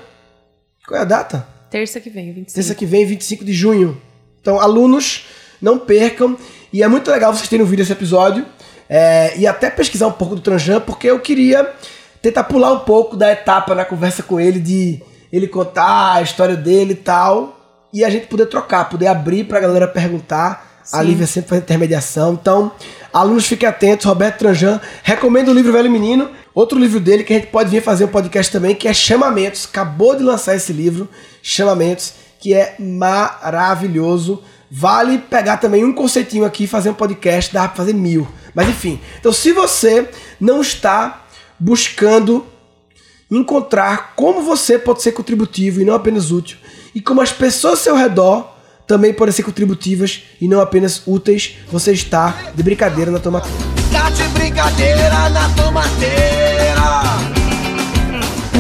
Qual 0.88 0.98
é 0.98 1.02
a 1.02 1.06
data? 1.06 1.46
Terça 1.70 2.00
que 2.00 2.11
vem, 2.11 2.33
25. 2.33 2.52
Terça 2.52 2.74
que 2.74 2.85
vem, 2.85 3.06
25 3.06 3.44
de 3.44 3.52
junho. 3.52 3.96
Então, 4.40 4.59
alunos, 4.59 5.26
não 5.62 5.78
percam. 5.78 6.37
E 6.72 6.83
é 6.83 6.88
muito 6.88 7.09
legal 7.12 7.33
vocês 7.33 7.48
terem 7.48 7.62
ouvido 7.62 7.80
esse 7.80 7.92
episódio. 7.92 8.44
É, 8.92 9.38
e 9.38 9.46
até 9.46 9.70
pesquisar 9.70 10.09
um 10.09 10.12
pouco 10.12 10.35
do 10.35 10.40
Tranjan, 10.40 10.81
porque 10.81 11.09
eu 11.09 11.20
queria 11.20 11.72
tentar 12.20 12.42
pular 12.42 12.72
um 12.72 12.81
pouco 12.81 13.16
da 13.16 13.31
etapa 13.31 13.72
na 13.72 13.85
conversa 13.85 14.20
com 14.20 14.40
ele, 14.40 14.59
de 14.59 15.00
ele 15.33 15.46
contar 15.46 16.14
a 16.14 16.22
história 16.22 16.57
dele 16.57 16.94
e 16.94 16.96
tal. 16.96 17.57
E 17.92 18.05
a 18.05 18.11
gente 18.11 18.26
poder 18.26 18.46
trocar, 18.46 18.88
poder 18.88 19.07
abrir 19.07 19.44
pra 19.44 19.61
galera 19.61 19.87
perguntar. 19.87 20.68
A 20.92 20.98
Sim. 20.98 21.05
Lívia 21.05 21.26
sempre 21.26 21.50
faz 21.50 21.62
intermediação. 21.62 22.33
Então, 22.33 22.72
alunos, 23.12 23.46
fiquem 23.46 23.68
atentos. 23.68 24.07
Roberto 24.07 24.38
Tranjan 24.38 24.81
recomendo 25.05 25.50
o 25.50 25.55
livro 25.55 25.72
Velho 25.72 25.90
Menino. 25.90 26.29
Outro 26.53 26.76
livro 26.76 26.98
dele 26.98 27.22
que 27.22 27.33
a 27.33 27.37
gente 27.37 27.48
pode 27.48 27.70
vir 27.70 27.83
fazer 27.83 28.07
um 28.07 28.09
podcast 28.09 28.50
também, 28.50 28.74
que 28.74 28.88
é 28.88 28.92
Chamamentos. 28.92 29.68
Acabou 29.70 30.16
de 30.16 30.24
lançar 30.24 30.57
esse 30.57 30.72
livro, 30.72 31.09
Chamamentos, 31.42 32.14
que 32.40 32.55
é 32.55 32.74
maravilhoso. 32.79 34.42
Vale 34.68 35.18
pegar 35.18 35.59
também 35.59 35.85
um 35.85 35.92
conceitinho 35.92 36.44
aqui 36.44 36.64
e 36.64 36.68
fazer 36.68 36.90
um 36.90 36.94
podcast, 36.94 37.55
dá 37.55 37.68
pra 37.68 37.76
fazer 37.76 37.92
mil. 37.92 38.26
Mas 38.55 38.69
enfim, 38.69 39.01
então 39.19 39.33
se 39.33 39.53
você 39.53 40.09
não 40.41 40.61
está 40.61 41.25
buscando 41.59 42.47
encontrar 43.31 44.15
como 44.17 44.43
você 44.43 44.79
pode 44.79 45.03
ser 45.03 45.13
contributivo 45.13 45.81
e 45.81 45.85
não 45.85 45.95
apenas 45.95 46.31
útil, 46.31 46.59
e 46.95 47.01
como 47.01 47.21
as 47.21 47.33
pessoas 47.33 47.75
ao 47.75 47.85
seu 47.85 47.97
redor 47.97 48.57
também 48.87 49.15
podem 49.15 49.33
ser 49.33 49.45
contributivas 49.45 50.25
e 50.41 50.49
não 50.49 50.61
apenas 50.61 51.03
úteis, 51.07 51.59
você 51.71 51.93
está 51.93 52.51
de 52.55 52.63
brincadeira 52.63 53.11
na 53.11 53.21
tomateira. 53.21 53.57
Tá 53.93 54.11
de 54.11 54.25
brincadeira 54.31 55.29
na 55.29 55.49
tomateira. 55.51 56.31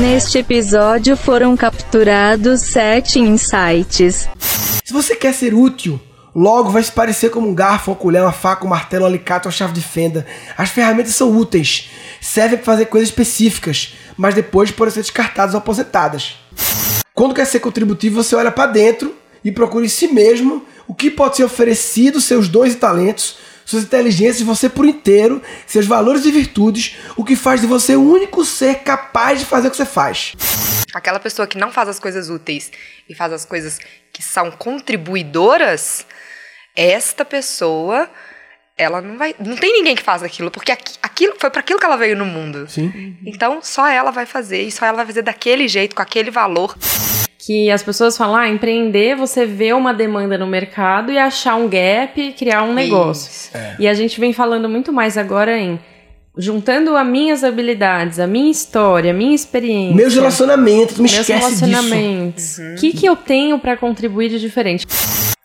Neste 0.00 0.38
episódio 0.38 1.16
foram 1.16 1.56
capturados 1.56 2.60
sete 2.60 3.18
insights. 3.18 4.28
Se 4.84 4.92
você 4.92 5.16
quer 5.16 5.34
ser 5.34 5.52
útil, 5.52 6.00
logo 6.34 6.70
vai 6.70 6.82
se 6.82 6.92
parecer 6.92 7.30
como 7.30 7.48
um 7.48 7.54
garfo, 7.54 7.90
uma 7.90 7.96
colher, 7.96 8.22
uma 8.22 8.32
faca, 8.32 8.64
um 8.64 8.68
martelo, 8.68 9.04
um 9.04 9.06
alicate, 9.06 9.46
uma 9.46 9.52
chave 9.52 9.72
de 9.72 9.80
fenda. 9.80 10.26
As 10.56 10.70
ferramentas 10.70 11.14
são 11.14 11.36
úteis, 11.36 11.90
servem 12.20 12.58
para 12.58 12.66
fazer 12.66 12.86
coisas 12.86 13.08
específicas, 13.08 13.94
mas 14.16 14.34
depois 14.34 14.70
podem 14.70 14.94
ser 14.94 15.00
descartadas 15.00 15.54
ou 15.54 15.58
aposentadas. 15.58 16.36
Quando 17.14 17.34
quer 17.34 17.46
ser 17.46 17.60
contributivo, 17.60 18.22
você 18.22 18.34
olha 18.34 18.50
para 18.50 18.70
dentro 18.70 19.14
e 19.44 19.50
procura 19.50 19.84
em 19.84 19.88
si 19.88 20.08
mesmo 20.08 20.64
o 20.86 20.94
que 20.94 21.10
pode 21.10 21.36
ser 21.36 21.44
oferecido, 21.44 22.20
seus 22.20 22.48
dons 22.48 22.72
e 22.72 22.76
talentos, 22.76 23.38
suas 23.70 23.84
inteligências, 23.84 24.42
você 24.42 24.68
por 24.68 24.84
inteiro, 24.84 25.40
seus 25.66 25.86
valores 25.86 26.24
e 26.24 26.30
virtudes, 26.30 26.96
o 27.16 27.24
que 27.24 27.36
faz 27.36 27.60
de 27.60 27.66
você 27.66 27.94
o 27.96 28.02
único 28.02 28.44
ser 28.44 28.80
capaz 28.80 29.38
de 29.38 29.44
fazer 29.46 29.68
o 29.68 29.70
que 29.70 29.76
você 29.76 29.86
faz. 29.86 30.34
Aquela 30.92 31.20
pessoa 31.20 31.46
que 31.46 31.56
não 31.56 31.70
faz 31.70 31.88
as 31.88 31.98
coisas 32.00 32.28
úteis 32.28 32.70
e 33.08 33.14
faz 33.14 33.32
as 33.32 33.44
coisas 33.44 33.78
que 34.12 34.22
são 34.22 34.50
contribuidoras, 34.50 36.04
esta 36.74 37.24
pessoa, 37.24 38.10
ela 38.76 39.00
não 39.00 39.16
vai. 39.16 39.34
Não 39.38 39.56
tem 39.56 39.72
ninguém 39.72 39.94
que 39.94 40.02
faz 40.02 40.22
aquilo, 40.22 40.50
porque 40.50 40.72
aqui- 40.72 40.98
aquilo 41.02 41.34
foi 41.38 41.50
para 41.50 41.60
aquilo 41.60 41.78
que 41.78 41.84
ela 41.86 41.96
veio 41.96 42.16
no 42.16 42.24
mundo. 42.24 42.68
Sim. 42.68 43.16
Então 43.24 43.60
só 43.62 43.86
ela 43.86 44.10
vai 44.10 44.26
fazer, 44.26 44.62
e 44.62 44.72
só 44.72 44.84
ela 44.84 44.96
vai 44.96 45.06
fazer 45.06 45.22
daquele 45.22 45.68
jeito, 45.68 45.94
com 45.94 46.02
aquele 46.02 46.30
valor. 46.30 46.76
Que 47.50 47.68
as 47.68 47.82
pessoas 47.82 48.16
falam, 48.16 48.36
ah, 48.36 48.48
empreender, 48.48 49.16
você 49.16 49.44
vê 49.44 49.72
uma 49.72 49.92
demanda 49.92 50.38
no 50.38 50.46
mercado 50.46 51.10
e 51.10 51.18
achar 51.18 51.56
um 51.56 51.68
gap 51.68 52.20
e 52.20 52.32
criar 52.32 52.62
um 52.62 52.72
negócio. 52.72 53.28
Isso. 53.28 53.50
E 53.76 53.88
a 53.88 53.92
gente 53.92 54.20
vem 54.20 54.32
falando 54.32 54.68
muito 54.68 54.92
mais 54.92 55.18
agora 55.18 55.58
em 55.58 55.80
juntando 56.38 56.96
as 56.96 57.04
minhas 57.04 57.42
habilidades, 57.42 58.20
a 58.20 58.26
minha 58.28 58.52
história, 58.52 59.10
a 59.10 59.12
minha 59.12 59.34
experiência, 59.34 59.96
Meus 59.96 60.14
relacionamentos, 60.14 60.94
me 60.98 61.10
meus 61.10 61.14
esquece 61.14 61.50
disso. 61.50 61.64
relacionamentos, 61.64 62.58
o 62.58 62.76
que, 62.76 62.92
que 62.92 63.06
eu 63.06 63.16
tenho 63.16 63.58
pra 63.58 63.76
contribuir 63.76 64.28
de 64.28 64.38
diferente? 64.38 64.86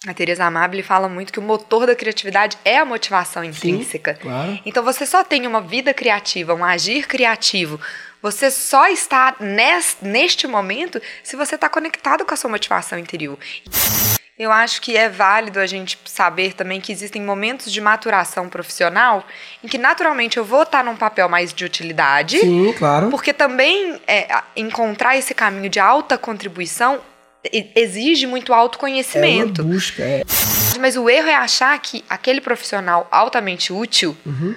A 0.08 0.14
Teresa 0.14 0.46
Amabile 0.46 0.84
fala 0.84 1.10
muito 1.10 1.34
que 1.34 1.40
o 1.40 1.42
motor 1.42 1.88
da 1.88 1.96
criatividade 1.96 2.56
é 2.64 2.78
a 2.78 2.86
motivação 2.86 3.44
intrínseca. 3.44 4.14
claro. 4.22 4.60
Então 4.64 4.84
você 4.84 5.08
só 5.08 5.24
tem 5.24 5.48
uma 5.48 5.60
vida 5.60 5.92
criativa, 5.92 6.54
um 6.54 6.64
agir 6.64 7.08
criativo. 7.08 7.80
Você 8.26 8.50
só 8.50 8.88
está 8.88 9.36
nes- 9.40 9.98
neste 10.02 10.48
momento 10.48 11.00
se 11.24 11.36
você 11.36 11.54
está 11.54 11.70
conectado 11.70 12.26
com 12.26 12.34
a 12.34 12.38
sua 12.38 12.50
motivação 12.50 12.98
interior. 12.98 13.38
Eu 14.38 14.52
acho 14.52 14.82
que 14.82 14.98
é 14.98 15.08
válido 15.08 15.60
a 15.60 15.68
gente 15.68 15.96
saber 16.06 16.54
também 16.54 16.82
que 16.82 16.92
existem 16.92 17.22
momentos 17.22 17.72
de 17.72 17.80
maturação 17.80 18.50
profissional 18.50 19.24
em 19.64 19.68
que 19.68 19.78
naturalmente 19.78 20.38
eu 20.38 20.44
vou 20.44 20.64
estar 20.64 20.84
num 20.84 20.96
papel 20.96 21.30
mais 21.30 21.54
de 21.54 21.64
utilidade. 21.64 22.40
Sim, 22.40 22.74
claro. 22.74 23.12
Porque 23.12 23.32
também 23.32 24.02
é, 24.08 24.28
encontrar 24.56 25.16
esse 25.16 25.36
caminho 25.36 25.70
de 25.70 25.80
alta 25.80 26.18
contribuição 26.18 27.00
exige 27.76 28.26
muito 28.26 28.52
É 28.52 28.56
autoconhecimento. 28.56 29.64
busca, 29.64 30.02
é. 30.02 30.24
Mas 30.80 30.98
o 30.98 31.08
erro 31.08 31.28
é 31.30 31.36
achar 31.36 31.78
que 31.80 32.04
aquele 32.10 32.42
profissional 32.42 33.08
altamente 33.12 33.72
útil 33.72 34.18
Uhum. 34.26 34.56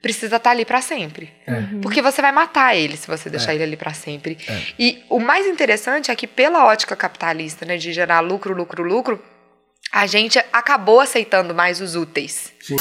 Precisa 0.00 0.36
estar 0.36 0.50
ali 0.50 0.64
para 0.64 0.80
sempre. 0.80 1.32
É. 1.46 1.62
Porque 1.82 2.00
você 2.00 2.22
vai 2.22 2.32
matar 2.32 2.76
ele 2.76 2.96
se 2.96 3.06
você 3.06 3.28
deixar 3.28 3.54
ele 3.54 3.62
ali 3.62 3.76
para 3.76 3.92
sempre. 3.92 4.38
E 4.78 5.02
o 5.08 5.18
mais 5.18 5.46
interessante 5.46 6.10
é 6.10 6.16
que 6.16 6.26
pela 6.26 6.66
ótica 6.66 6.96
capitalista, 6.96 7.66
né, 7.66 7.76
de 7.76 7.92
gerar 7.92 8.20
lucro, 8.20 8.54
lucro, 8.54 8.82
lucro, 8.82 9.22
a 9.92 10.06
gente 10.06 10.38
acabou 10.52 11.00
aceitando 11.00 11.54
mais 11.54 11.80
os 11.80 11.96
úteis. 11.96 12.52
Sim. 12.60 12.76